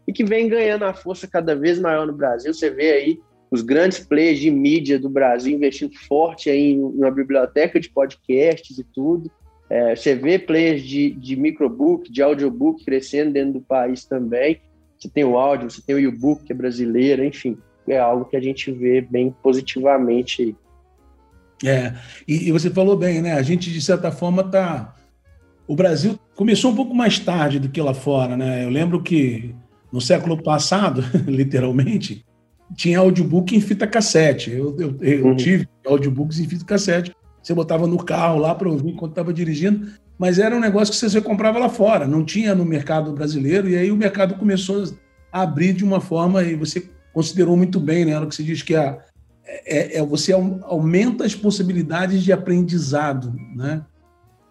[0.07, 2.53] e que vem ganhando a força cada vez maior no Brasil.
[2.53, 7.79] Você vê aí os grandes players de mídia do Brasil investindo forte aí uma biblioteca
[7.79, 9.31] de podcasts e tudo.
[9.69, 14.61] É, você vê players de, de microbook, de audiobook crescendo dentro do país também.
[14.99, 18.37] Você tem o áudio, você tem o e-book, que é brasileiro, enfim, é algo que
[18.37, 20.57] a gente vê bem positivamente aí.
[21.65, 21.95] É,
[22.27, 23.33] e, e você falou bem, né?
[23.33, 24.95] A gente, de certa forma, tá.
[25.67, 28.65] O Brasil começou um pouco mais tarde do que lá fora, né?
[28.65, 29.55] Eu lembro que
[29.93, 32.25] no século passado, literalmente,
[32.75, 34.51] tinha audiobook em fita cassete.
[34.51, 35.37] Eu, eu, eu uhum.
[35.37, 37.15] tive audiobooks em fita cassete.
[37.43, 39.87] Você botava no carro lá para ouvir enquanto estava dirigindo
[40.19, 43.77] mas era um negócio que você comprava lá fora, não tinha no mercado brasileiro, e
[43.77, 44.85] aí o mercado começou
[45.31, 48.19] a abrir de uma forma, e você considerou muito bem, né?
[48.19, 48.99] O que você diz que a,
[49.45, 53.85] é, é, você aumenta as possibilidades de aprendizado, né?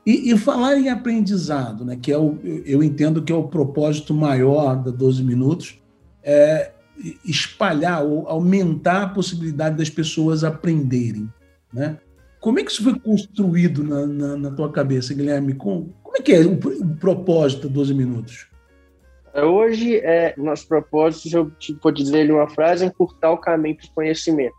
[0.06, 4.14] E, e, falar em aprendizado, né, que é o, eu entendo que é o propósito
[4.14, 5.82] maior da 12 Minutos,
[6.22, 6.74] é
[7.24, 11.30] espalhar ou aumentar a possibilidade das pessoas aprenderem.
[11.74, 11.98] Né?
[12.40, 15.56] Como é que isso foi construído na, na, na tua cabeça, Guilherme?
[15.56, 18.48] como é que é o, o propósito 12 minutos?
[19.34, 23.76] É, hoje, é, nosso propósito, eu for dizer em uma frase, é encurtar o caminho
[23.76, 24.56] para o conhecimento.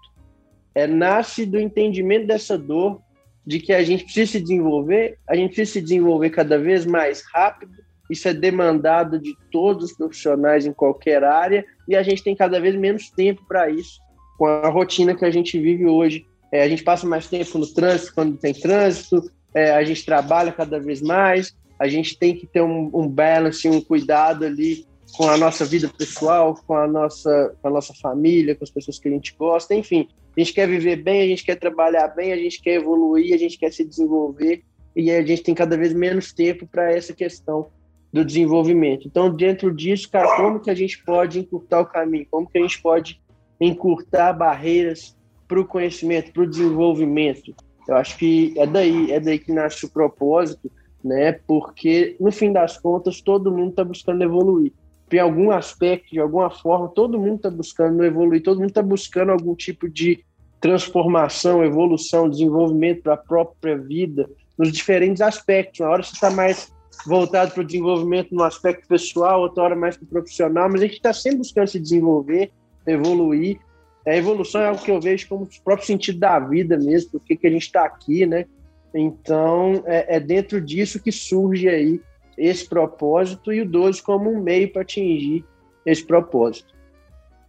[0.74, 3.00] É, nasce do entendimento dessa dor,
[3.46, 7.22] de que a gente precisa se desenvolver, a gente precisa se desenvolver cada vez mais
[7.32, 7.72] rápido,
[8.10, 12.60] isso é demandado de todos os profissionais em qualquer área, e a gente tem cada
[12.60, 14.00] vez menos tempo para isso,
[14.38, 17.66] com a rotina que a gente vive hoje é, a gente passa mais tempo no
[17.66, 22.46] trânsito quando tem trânsito, é, a gente trabalha cada vez mais, a gente tem que
[22.46, 24.86] ter um, um balance, um cuidado ali
[25.16, 28.98] com a nossa vida pessoal, com a nossa, com a nossa família, com as pessoas
[28.98, 30.08] que a gente gosta, enfim.
[30.36, 33.38] A gente quer viver bem, a gente quer trabalhar bem, a gente quer evoluir, a
[33.38, 34.62] gente quer se desenvolver
[34.94, 37.68] e a gente tem cada vez menos tempo para essa questão
[38.16, 39.06] do desenvolvimento.
[39.06, 42.26] Então, dentro disso, cara, como que a gente pode encurtar o caminho?
[42.30, 43.20] Como que a gente pode
[43.60, 45.14] encurtar barreiras
[45.46, 47.54] para o conhecimento, para o desenvolvimento.
[47.86, 50.72] Eu acho que é daí, é daí que nasce o propósito,
[51.04, 51.32] né?
[51.46, 54.72] Porque no fim das contas todo mundo está buscando evoluir.
[55.12, 59.30] Em algum aspecto, de alguma forma, todo mundo está buscando evoluir, todo mundo está buscando
[59.30, 60.24] algum tipo de
[60.58, 65.80] transformação, evolução, desenvolvimento para a própria vida, nos diferentes aspectos.
[65.80, 66.74] Uma hora você está mais
[67.04, 70.84] voltado para o desenvolvimento no aspecto pessoal, outra hora mais para o profissional, mas a
[70.86, 72.50] gente está sempre buscando se desenvolver,
[72.86, 73.58] evoluir.
[74.06, 77.36] A evolução é algo que eu vejo como o próprio sentido da vida mesmo, porque
[77.36, 78.46] que a gente está aqui, né?
[78.94, 82.00] Então, é, é, dentro disso que surge aí
[82.38, 85.44] esse propósito e o 12 como um meio para atingir
[85.84, 86.74] esse propósito.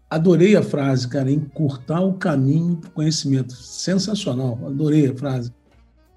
[0.09, 3.53] Adorei a frase, cara, encurtar o caminho para o conhecimento.
[3.53, 5.51] Sensacional, adorei a frase.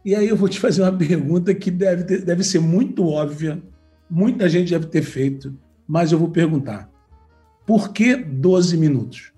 [0.04, 3.62] E aí eu vou te fazer uma pergunta que deve, ter, deve ser muito óbvia,
[4.08, 5.54] muita gente deve ter feito,
[5.86, 6.90] mas eu vou perguntar.
[7.66, 9.32] Por que 12 minutos?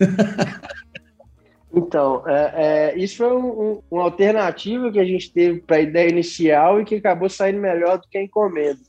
[1.72, 6.10] então, é, é, isso foi um, uma alternativa que a gente teve para a ideia
[6.10, 8.80] inicial e que acabou saindo melhor do que a encomenda.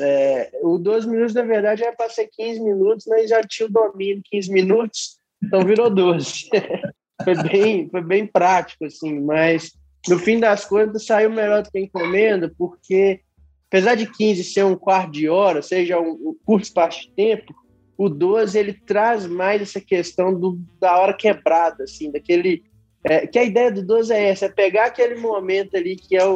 [0.00, 3.72] É, o 12 minutos, na verdade, era para ser 15 minutos, mas já tinha o
[3.72, 6.50] domínio 15 minutos, então virou 12.
[7.22, 9.72] foi, bem, foi bem prático, assim, mas
[10.08, 13.20] no fim das contas saiu melhor do que a encomenda, porque
[13.68, 17.54] apesar de 15 ser um quarto de hora, seja um, curto espaço de tempo,
[17.96, 22.62] o 12 ele traz mais essa questão do, da hora quebrada, assim, daquele.
[23.02, 26.24] É, que a ideia do 12 é essa, é pegar aquele momento ali que é
[26.24, 26.34] o.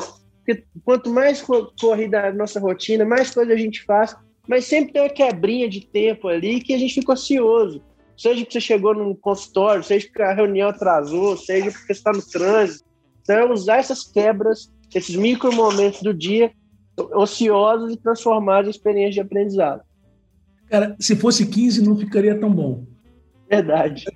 [0.82, 1.44] Quanto mais
[1.78, 4.16] corrida a nossa rotina, mais coisa a gente faz,
[4.48, 7.82] mas sempre tem uma quebrinha de tempo ali que a gente fica ocioso.
[8.16, 12.10] Seja que você chegou num consultório, seja porque a reunião atrasou, seja porque você está
[12.12, 12.87] no trânsito,
[13.28, 16.50] então, é usar essas quebras, esses micro momentos do dia
[17.14, 19.82] ociosos e transformar em experiência de aprendizado.
[20.70, 22.86] Cara, se fosse 15 não ficaria tão bom.
[23.48, 24.06] Verdade.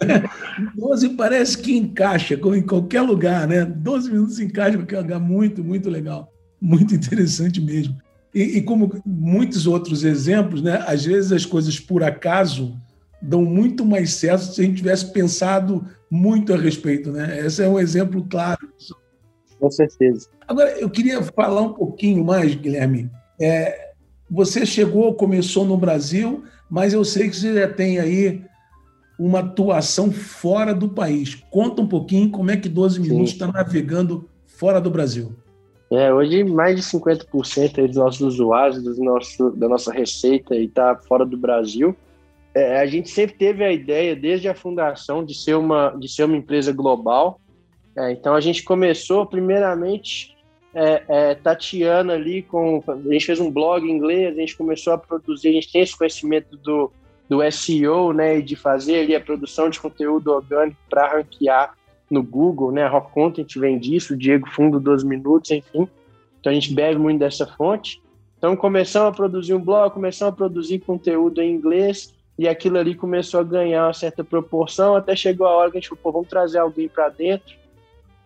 [0.74, 3.66] 12 parece que encaixa, como em qualquer lugar, né?
[3.66, 6.32] 12 minutos encaixa em qualquer lugar, muito, muito legal.
[6.60, 7.96] Muito interessante mesmo.
[8.34, 10.82] E, e, como muitos outros exemplos, né?
[10.86, 12.78] Às vezes as coisas por acaso
[13.20, 17.44] dão muito mais certo se a gente tivesse pensado muito a respeito, né?
[17.44, 18.68] Esse é um exemplo claro.
[19.58, 20.28] Com certeza.
[20.46, 23.10] Agora, eu queria falar um pouquinho mais, Guilherme.
[23.40, 23.92] É,
[24.30, 28.42] você chegou, começou no Brasil, mas eu sei que você já tem aí
[29.18, 31.34] uma atuação fora do país.
[31.50, 35.32] Conta um pouquinho como é que 12 Minutos está navegando fora do Brasil.
[35.90, 41.24] É, hoje mais de 50% dos nossos usuários, do nosso, da nossa receita está fora
[41.24, 41.96] do Brasil
[42.58, 46.24] é, a gente sempre teve a ideia, desde a fundação, de ser uma, de ser
[46.24, 47.40] uma empresa global.
[47.96, 50.36] É, então, a gente começou, primeiramente,
[50.74, 52.82] é, é, tateando ali com.
[52.86, 55.82] A gente fez um blog em inglês, a gente começou a produzir, a gente tem
[55.82, 56.92] esse conhecimento do,
[57.28, 61.74] do SEO, né, e de fazer ali a produção de conteúdo orgânico para ranquear
[62.10, 65.88] no Google, né, a Rock Content vem disso, o Diego Fundo 12 Minutos, enfim.
[66.40, 68.00] Então a gente bebe muito dessa fonte.
[68.38, 72.94] Então começamos a produzir um blog, começamos a produzir conteúdo em inglês, e aquilo ali
[72.94, 76.28] começou a ganhar uma certa proporção, até chegou a hora que a gente falou, vamos
[76.28, 77.56] trazer alguém para dentro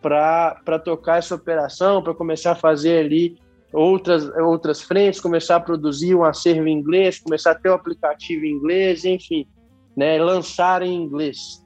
[0.02, 3.38] para tocar essa operação, para começar a fazer ali
[3.72, 8.44] outras, outras frentes, começar a produzir um acervo em inglês, começar a ter um aplicativo
[8.44, 9.46] em inglês, enfim,
[9.96, 11.64] né, lançar em inglês.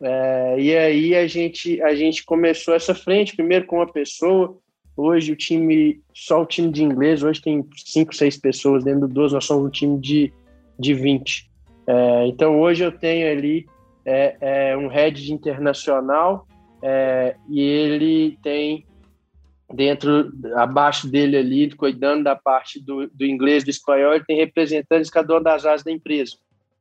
[0.00, 4.56] É, e aí a gente, a gente começou essa frente, primeiro com uma pessoa,
[4.96, 9.08] hoje o time, só o time de inglês, hoje tem cinco, seis pessoas dentro do
[9.08, 10.32] 12, nós somos um time de,
[10.78, 11.48] de 20.
[11.88, 13.66] É, então hoje eu tenho ali
[14.04, 16.46] é, é um head internacional
[16.82, 18.86] é, e ele tem
[19.72, 25.10] dentro, abaixo dele ali, cuidando da parte do, do inglês, do espanhol, ele tem representantes
[25.10, 26.36] cada uma das áreas da empresa.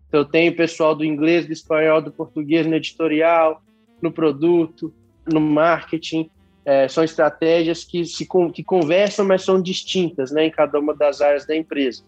[0.09, 3.61] Então eu tenho pessoal do inglês, do espanhol, do português no editorial,
[4.01, 4.93] no produto,
[5.25, 6.29] no marketing.
[6.65, 11.21] É, são estratégias que se que conversam, mas são distintas, né, em cada uma das
[11.21, 12.03] áreas da empresa.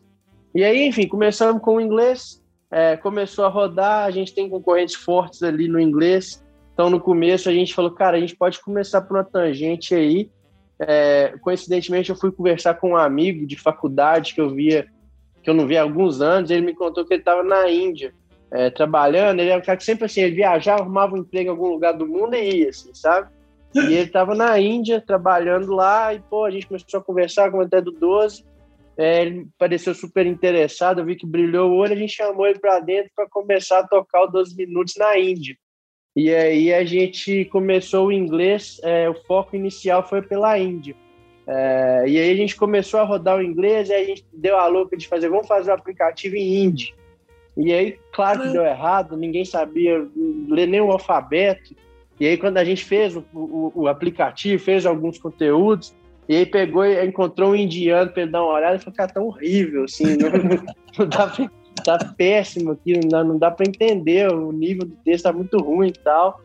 [0.53, 2.38] E aí, enfim, começamos com o inglês,
[2.71, 6.43] é, começou a rodar, a gente tem concorrentes fortes ali no inglês.
[6.73, 10.29] Então, no começo, a gente falou, cara, a gente pode começar por uma tangente aí.
[10.79, 14.87] É, coincidentemente, eu fui conversar com um amigo de faculdade que eu via,
[15.43, 16.51] que eu não via há alguns anos.
[16.51, 18.13] Ele me contou que ele estava na Índia,
[18.51, 19.39] é, trabalhando.
[19.39, 21.93] Ele era um cara que sempre assim, ele viajava, arrumava um emprego em algum lugar
[21.93, 23.29] do mundo e ia, assim, sabe?
[23.75, 27.61] E ele estava na Índia, trabalhando lá, e pô, a gente começou a conversar com
[27.61, 28.43] até do 12.
[28.99, 32.59] É, ele pareceu super interessado, eu vi que brilhou o olho, a gente chamou ele
[32.59, 35.55] para dentro para começar a tocar o 12 minutos na Índia.
[36.13, 40.97] E aí a gente começou o inglês, é, o foco inicial foi pela Índia.
[41.47, 44.57] É, e aí a gente começou a rodar o inglês, e aí a gente deu
[44.57, 46.93] a louca de fazer, vamos fazer o um aplicativo em Hindi.
[47.55, 50.05] E aí, claro que deu errado, ninguém sabia
[50.49, 51.73] ler nem o alfabeto.
[52.19, 55.95] E aí, quando a gente fez o, o, o aplicativo, fez alguns conteúdos,
[56.29, 59.11] e aí pegou e encontrou um indiano para ele dar uma olhada e falou, cara,
[59.11, 60.29] tá horrível, assim, não,
[60.99, 61.49] não dá pra,
[61.83, 65.57] tá péssimo aqui, não dá, não dá para entender, o nível do texto tá muito
[65.57, 66.39] ruim e tal.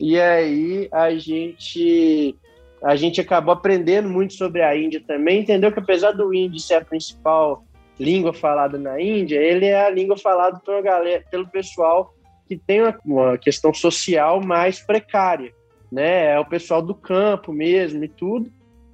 [0.00, 2.34] E aí a gente
[2.82, 6.74] a gente acabou aprendendo muito sobre a Índia também, entendeu que apesar do hindi ser
[6.74, 7.62] a principal
[8.00, 12.12] língua falada na Índia, ele é a língua falada pela galera, pelo pessoal
[12.48, 15.52] que tem uma, uma questão social mais precária,
[15.92, 16.32] né?
[16.32, 18.50] É o pessoal do campo mesmo e tudo,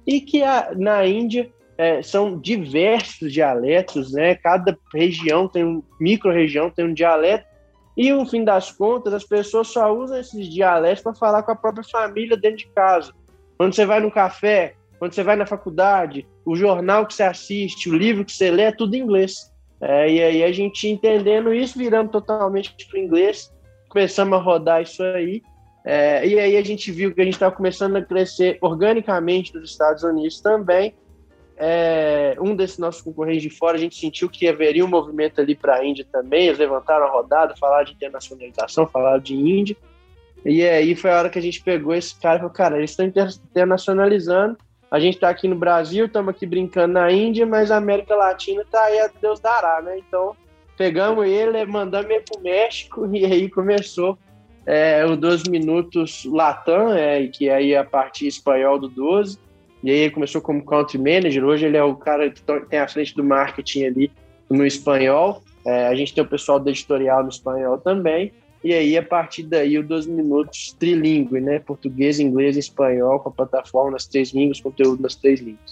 [0.07, 4.35] e que a, na Índia é, são diversos dialetos, né?
[4.35, 7.45] Cada região tem um micro-região tem um dialeto
[7.95, 11.55] e no fim das contas as pessoas só usam esses dialetos para falar com a
[11.55, 13.11] própria família dentro de casa.
[13.57, 17.89] Quando você vai no café, quando você vai na faculdade, o jornal que você assiste,
[17.89, 19.51] o livro que você lê, é tudo em inglês.
[19.81, 23.51] É, e aí a gente entendendo isso, virando totalmente para o inglês,
[23.89, 25.41] começamos a rodar isso aí.
[25.89, 29.71] É, e aí a gente viu que a gente estava começando a crescer organicamente nos
[29.71, 30.93] Estados Unidos também.
[31.55, 35.55] É, um desses nossos concorrentes de fora, a gente sentiu que haveria um movimento ali
[35.55, 36.47] para a Índia também.
[36.47, 39.77] Eles levantaram a rodada, falaram de internacionalização, falaram de Índia.
[40.45, 42.91] E aí foi a hora que a gente pegou esse cara e falou: cara, eles
[42.91, 44.57] estão internacionalizando
[44.89, 48.61] a gente está aqui no Brasil, estamos aqui brincando na Índia, mas a América Latina
[48.61, 49.97] está aí a Deus dará, né?
[49.97, 50.35] Então,
[50.77, 54.17] pegamos ele, mandamos ele para o México e aí começou
[54.67, 59.39] é, o 12 Minutos Latam, é, que aí é a parte espanhol do 12.
[59.81, 62.87] E aí ele começou como country manager, hoje ele é o cara que tem a
[62.87, 64.11] frente do marketing ali
[64.49, 65.41] no espanhol.
[65.65, 68.33] É, a gente tem o pessoal do editorial no espanhol também.
[68.61, 71.59] E aí, a partir daí, o 12 minutos trilingue, né?
[71.59, 75.71] Português, inglês e espanhol, com a plataforma nas três línguas, conteúdo nas três línguas.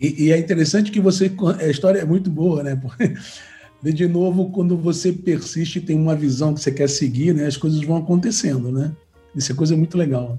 [0.00, 1.32] E, e é interessante que você.
[1.58, 2.80] A história é muito boa, né?
[3.82, 7.46] De novo, quando você persiste tem uma visão que você quer seguir, né?
[7.46, 8.92] As coisas vão acontecendo, né?
[9.34, 10.38] Isso é coisa muito legal.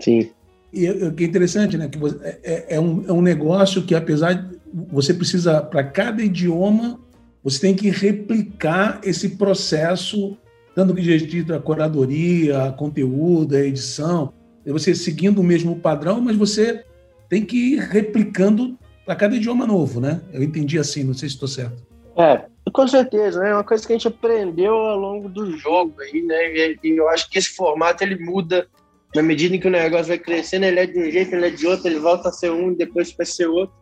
[0.00, 0.30] Sim.
[0.72, 1.88] E o que é interessante, né?
[1.88, 4.58] Que você, é, é, é, um, é um negócio que, apesar de
[4.90, 6.98] você precisa, para cada idioma,
[7.42, 10.36] você tem que replicar esse processo
[10.74, 14.32] dando que diz a curadoria, a conteúdo, a edição,
[14.66, 16.84] é você seguindo o mesmo padrão, mas você
[17.28, 20.20] tem que ir replicando para cada idioma novo, né?
[20.32, 21.82] Eu entendi assim, não sei se estou certo.
[22.16, 22.44] É,
[22.74, 23.50] com certeza, né?
[23.50, 26.74] É uma coisa que a gente aprendeu ao longo do jogo aí, né?
[26.82, 28.66] E, eu acho que esse formato ele muda
[29.14, 31.50] na medida em que o negócio vai crescendo, ele é de um jeito, ele é
[31.50, 33.76] de outro, ele volta a ser um e depois vai ser outro.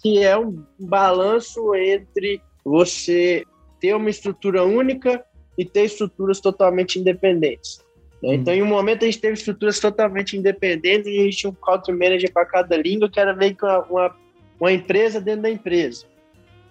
[0.00, 3.42] Que é um balanço entre você
[3.80, 5.24] ter uma estrutura única
[5.58, 7.84] e ter estruturas totalmente independentes.
[8.22, 8.28] Né?
[8.30, 8.34] Hum.
[8.34, 11.54] Então, em um momento, a gente teve estruturas totalmente independentes e a gente tinha um
[11.54, 14.16] country manager para cada língua, que era meio que uma, uma,
[14.60, 16.13] uma empresa dentro da empresa.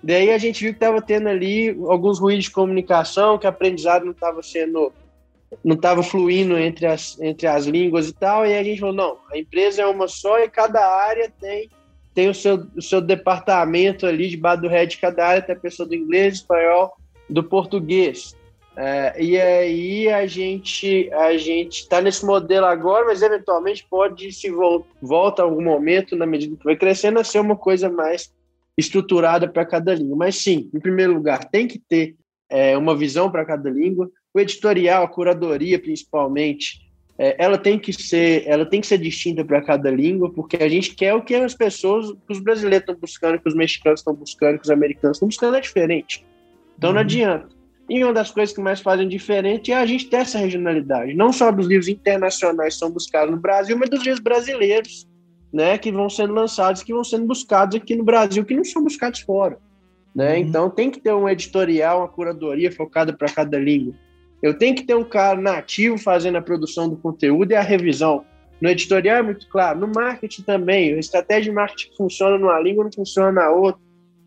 [0.04, 4.04] Daí a gente viu que estava tendo ali alguns ruídos de comunicação, que o aprendizado
[4.04, 4.92] não estava sendo,
[5.64, 9.18] não estava fluindo entre as, entre as línguas e tal, e a gente falou, não,
[9.32, 11.70] a empresa é uma só e cada área tem,
[12.14, 15.88] tem o, seu, o seu departamento ali, debaixo do head cada área, tem a pessoa
[15.88, 16.92] do inglês, espanhol,
[17.30, 18.36] do português.
[18.76, 24.50] É, e aí a gente a gente está nesse modelo agora, mas eventualmente pode se
[24.50, 28.34] vol volta algum momento na medida que vai crescendo a ser uma coisa mais
[28.78, 30.18] estruturada para cada língua.
[30.18, 32.16] Mas sim, em primeiro lugar, tem que ter
[32.50, 34.10] é, uma visão para cada língua.
[34.34, 36.82] O editorial, a curadoria, principalmente,
[37.18, 40.68] é, ela tem que ser ela tem que ser distinta para cada língua, porque a
[40.68, 44.16] gente quer o que as pessoas, que os brasileiros estão buscando, que os mexicanos estão
[44.16, 46.26] buscando, que os americanos estão buscando é diferente.
[46.78, 46.96] Então uhum.
[46.96, 47.50] não adianta.
[47.90, 51.34] E uma das coisas que mais fazem diferente é a gente ter essa regionalidade, não
[51.34, 55.06] só dos livros internacionais que são buscados no Brasil, mas dos livros brasileiros,
[55.54, 58.84] né, que vão sendo lançados, que vão sendo buscados aqui no Brasil, que não são
[58.84, 59.60] buscados fora.
[60.16, 60.34] Né?
[60.34, 60.40] Uhum.
[60.40, 63.94] Então tem que ter um editorial, uma curadoria focada para cada língua.
[64.42, 68.26] Eu tenho que ter um cara nativo fazendo a produção do conteúdo e a revisão.
[68.60, 70.94] No editorial é muito claro, no marketing também.
[70.94, 73.82] A estratégia de marketing funciona numa língua, não funciona na outra.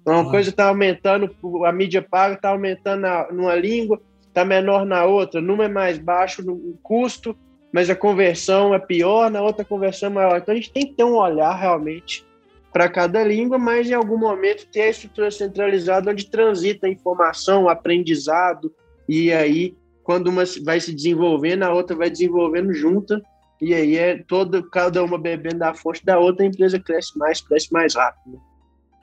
[0.06, 0.30] Uma ah.
[0.30, 5.40] coisa está aumentando, a mídia paga está aumentando na, numa língua, está menor na outra.
[5.40, 7.36] Numa é mais baixo no custo,
[7.72, 10.38] mas a conversão é pior, na outra conversão é maior.
[10.38, 12.26] Então a gente tem que ter um olhar realmente
[12.72, 17.64] para cada língua, mas em algum momento ter a estrutura centralizada onde transita a informação,
[17.64, 18.72] o aprendizado,
[19.08, 19.74] e aí
[20.06, 23.20] quando uma vai se desenvolvendo, a outra vai desenvolvendo junta,
[23.60, 27.40] e aí é toda, cada uma bebendo da fonte da outra, a empresa cresce mais,
[27.40, 28.40] cresce mais rápido.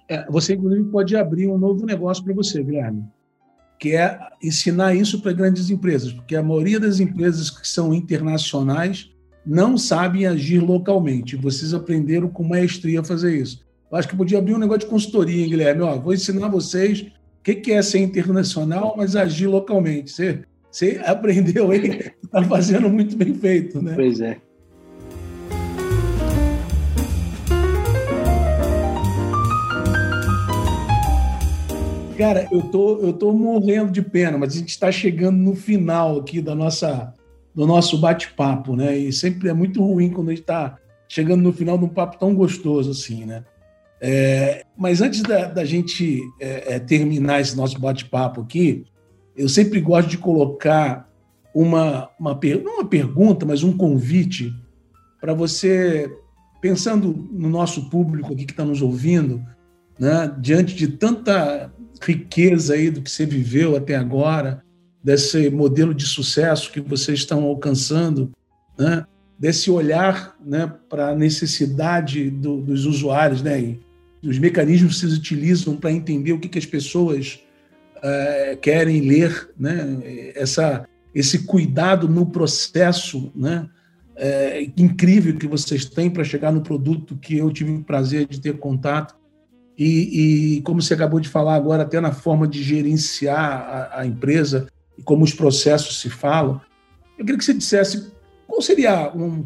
[0.08, 3.04] É, você, inclusive, pode abrir um novo negócio para você, Guilherme,
[3.84, 9.12] que é ensinar isso para grandes empresas, porque a maioria das empresas que são internacionais
[9.46, 11.36] não sabem agir localmente.
[11.36, 13.62] Vocês aprenderam com maestria a fazer isso.
[13.92, 15.82] Eu acho que podia abrir um negócio de consultoria, hein, Guilherme?
[15.82, 17.08] Ó, vou ensinar vocês
[17.44, 20.14] que, que é ser internacional, mas agir localmente.
[20.14, 23.96] Você, você aprendeu aí, está fazendo muito bem feito, né?
[23.96, 24.40] Pois é.
[32.18, 36.20] Cara, eu tô, eu tô morrendo de pena, mas a gente está chegando no final
[36.20, 37.14] aqui da nossa,
[37.56, 38.96] do nosso bate-papo, né?
[38.96, 42.20] E sempre é muito ruim quando a gente está chegando no final de um papo
[42.20, 43.44] tão gostoso assim, né?
[44.00, 48.86] É, mas antes da, da gente é, é, terminar esse nosso bate-papo aqui,
[49.36, 51.10] eu sempre gosto de colocar
[51.54, 54.54] uma, uma não uma pergunta, mas um convite
[55.20, 56.12] para você,
[56.62, 59.44] pensando no nosso público aqui que está nos ouvindo,
[59.98, 61.73] né, diante de tanta
[62.06, 64.64] riqueza aí do que você viveu até agora,
[65.04, 68.32] desse modelo de sucesso que vocês estão alcançando,
[68.78, 69.06] né?
[69.38, 75.18] desse olhar né, para a necessidade do, dos usuários, né, e os mecanismos que vocês
[75.18, 77.44] utilizam para entender o que, que as pessoas
[77.98, 83.68] uh, querem ler, né, essa, esse cuidado no processo né,
[84.16, 88.40] é, incrível que vocês têm para chegar no produto que eu tive o prazer de
[88.40, 89.16] ter contato.
[89.78, 94.06] E, e, como você acabou de falar agora, até na forma de gerenciar a, a,
[94.06, 94.68] empresa
[94.98, 96.62] e como os processos se falam,
[97.18, 98.12] eu queria que você dissesse
[98.48, 99.46] qual seria um,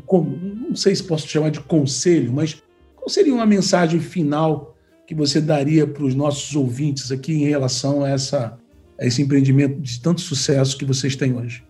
[0.69, 2.61] não sei se posso chamar de conselho, mas
[2.95, 4.75] qual seria uma mensagem final
[5.05, 8.57] que você daria para os nossos ouvintes aqui em relação a, essa,
[8.99, 11.66] a esse empreendimento de tanto sucesso que vocês têm hoje?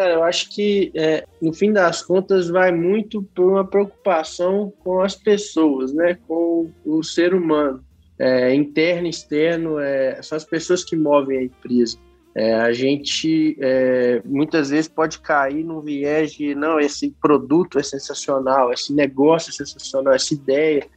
[0.00, 5.02] Cara, eu acho que é, no fim das contas vai muito por uma preocupação com
[5.02, 6.16] as pessoas, né?
[6.26, 7.84] Com o ser humano,
[8.18, 11.98] é, interno, externo, é, são as pessoas que movem a empresa.
[12.34, 17.82] É, a gente é, muitas vezes pode cair num viés de não, esse produto é
[17.82, 20.88] sensacional, esse negócio é sensacional, essa ideia.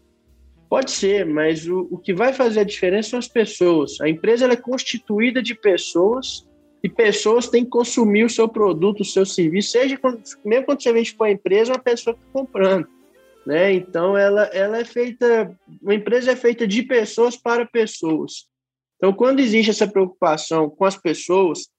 [0.69, 3.99] Pode ser, mas o, o que vai fazer a diferença são as pessoas.
[3.99, 6.47] A empresa é constituída de pessoas
[6.83, 10.83] e pessoas têm que consumir o seu produto, o seu serviço, seja quando, mesmo quando
[10.83, 12.87] você vende para a empresa, uma pessoa está comprando.
[13.45, 13.73] Né?
[13.73, 18.47] Então, ela, ela é feita, uma empresa é feita de pessoas para pessoas.
[18.97, 21.69] Então, quando existe essa preocupação com as pessoas,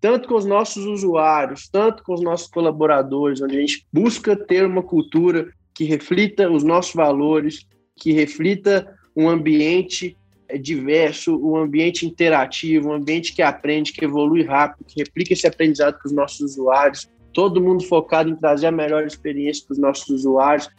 [0.00, 4.64] tanto com os nossos usuários, tanto com os nossos colaboradores, onde a gente busca ter
[4.64, 10.16] uma cultura que reflita os nossos valores, que reflita um ambiente
[10.56, 15.98] diverso, um ambiente interativo, um ambiente que aprende, que evolui rápido, que replica esse aprendizado
[15.98, 20.08] para os nossos usuários, todo mundo focado em trazer a melhor experiência para os nossos
[20.08, 20.70] usuários.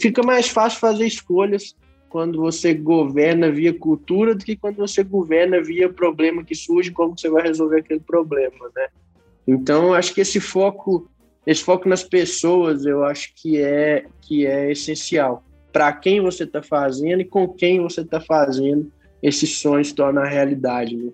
[0.00, 1.74] Fica mais fácil fazer escolhas
[2.08, 7.18] quando você governa via cultura do que quando você governa via problema que surge, como
[7.18, 8.88] você vai resolver aquele problema, né?
[9.46, 11.10] Então, acho que esse foco,
[11.46, 15.42] esse foco nas pessoas, eu acho que é que é essencial
[15.72, 18.90] para quem você está fazendo e com quem você está fazendo
[19.22, 20.96] esse sonho se torna realidade.
[20.96, 21.10] Né?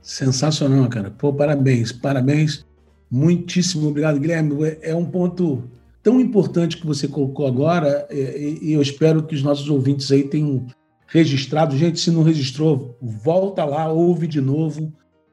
[0.00, 1.10] Sensacional, cara.
[1.10, 2.64] Pô, parabéns, parabéns.
[3.10, 4.54] Muitíssimo obrigado, Guilherme.
[4.82, 5.64] É um ponto
[6.02, 10.66] tão importante que você colocou agora e eu espero que os nossos ouvintes aí tenham
[11.08, 11.76] registrado.
[11.76, 14.92] Gente, se não registrou, volta lá, ouve de novo,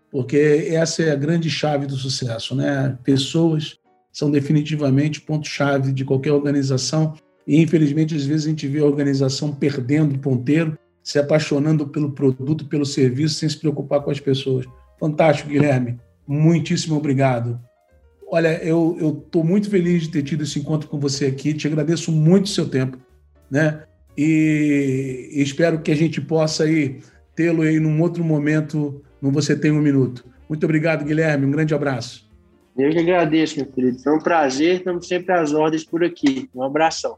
[0.10, 2.98] porque essa é a grande chave do sucesso, né?
[3.04, 3.78] Pessoas
[4.12, 7.16] são definitivamente ponto-chave de qualquer organização
[7.48, 12.12] e, infelizmente, às vezes a gente vê a organização perdendo o ponteiro se apaixonando pelo
[12.12, 14.66] produto, pelo serviço, sem se preocupar com as pessoas.
[15.00, 16.00] Fantástico, Guilherme.
[16.26, 17.60] Muitíssimo obrigado.
[18.32, 21.54] Olha, eu estou muito feliz de ter tido esse encontro com você aqui.
[21.54, 22.98] Te agradeço muito o seu tempo,
[23.52, 23.84] né?
[24.18, 27.00] E, espero que a gente possa aí
[27.36, 30.26] tê-lo aí num outro momento, no Você Tem Um Minuto.
[30.48, 31.46] Muito obrigado, Guilherme.
[31.46, 32.32] Um grande abraço.
[32.78, 34.00] Eu que agradeço, meu querido.
[34.00, 34.78] Foi um prazer.
[34.78, 36.50] Estamos sempre às ordens por aqui.
[36.56, 37.18] Um abração.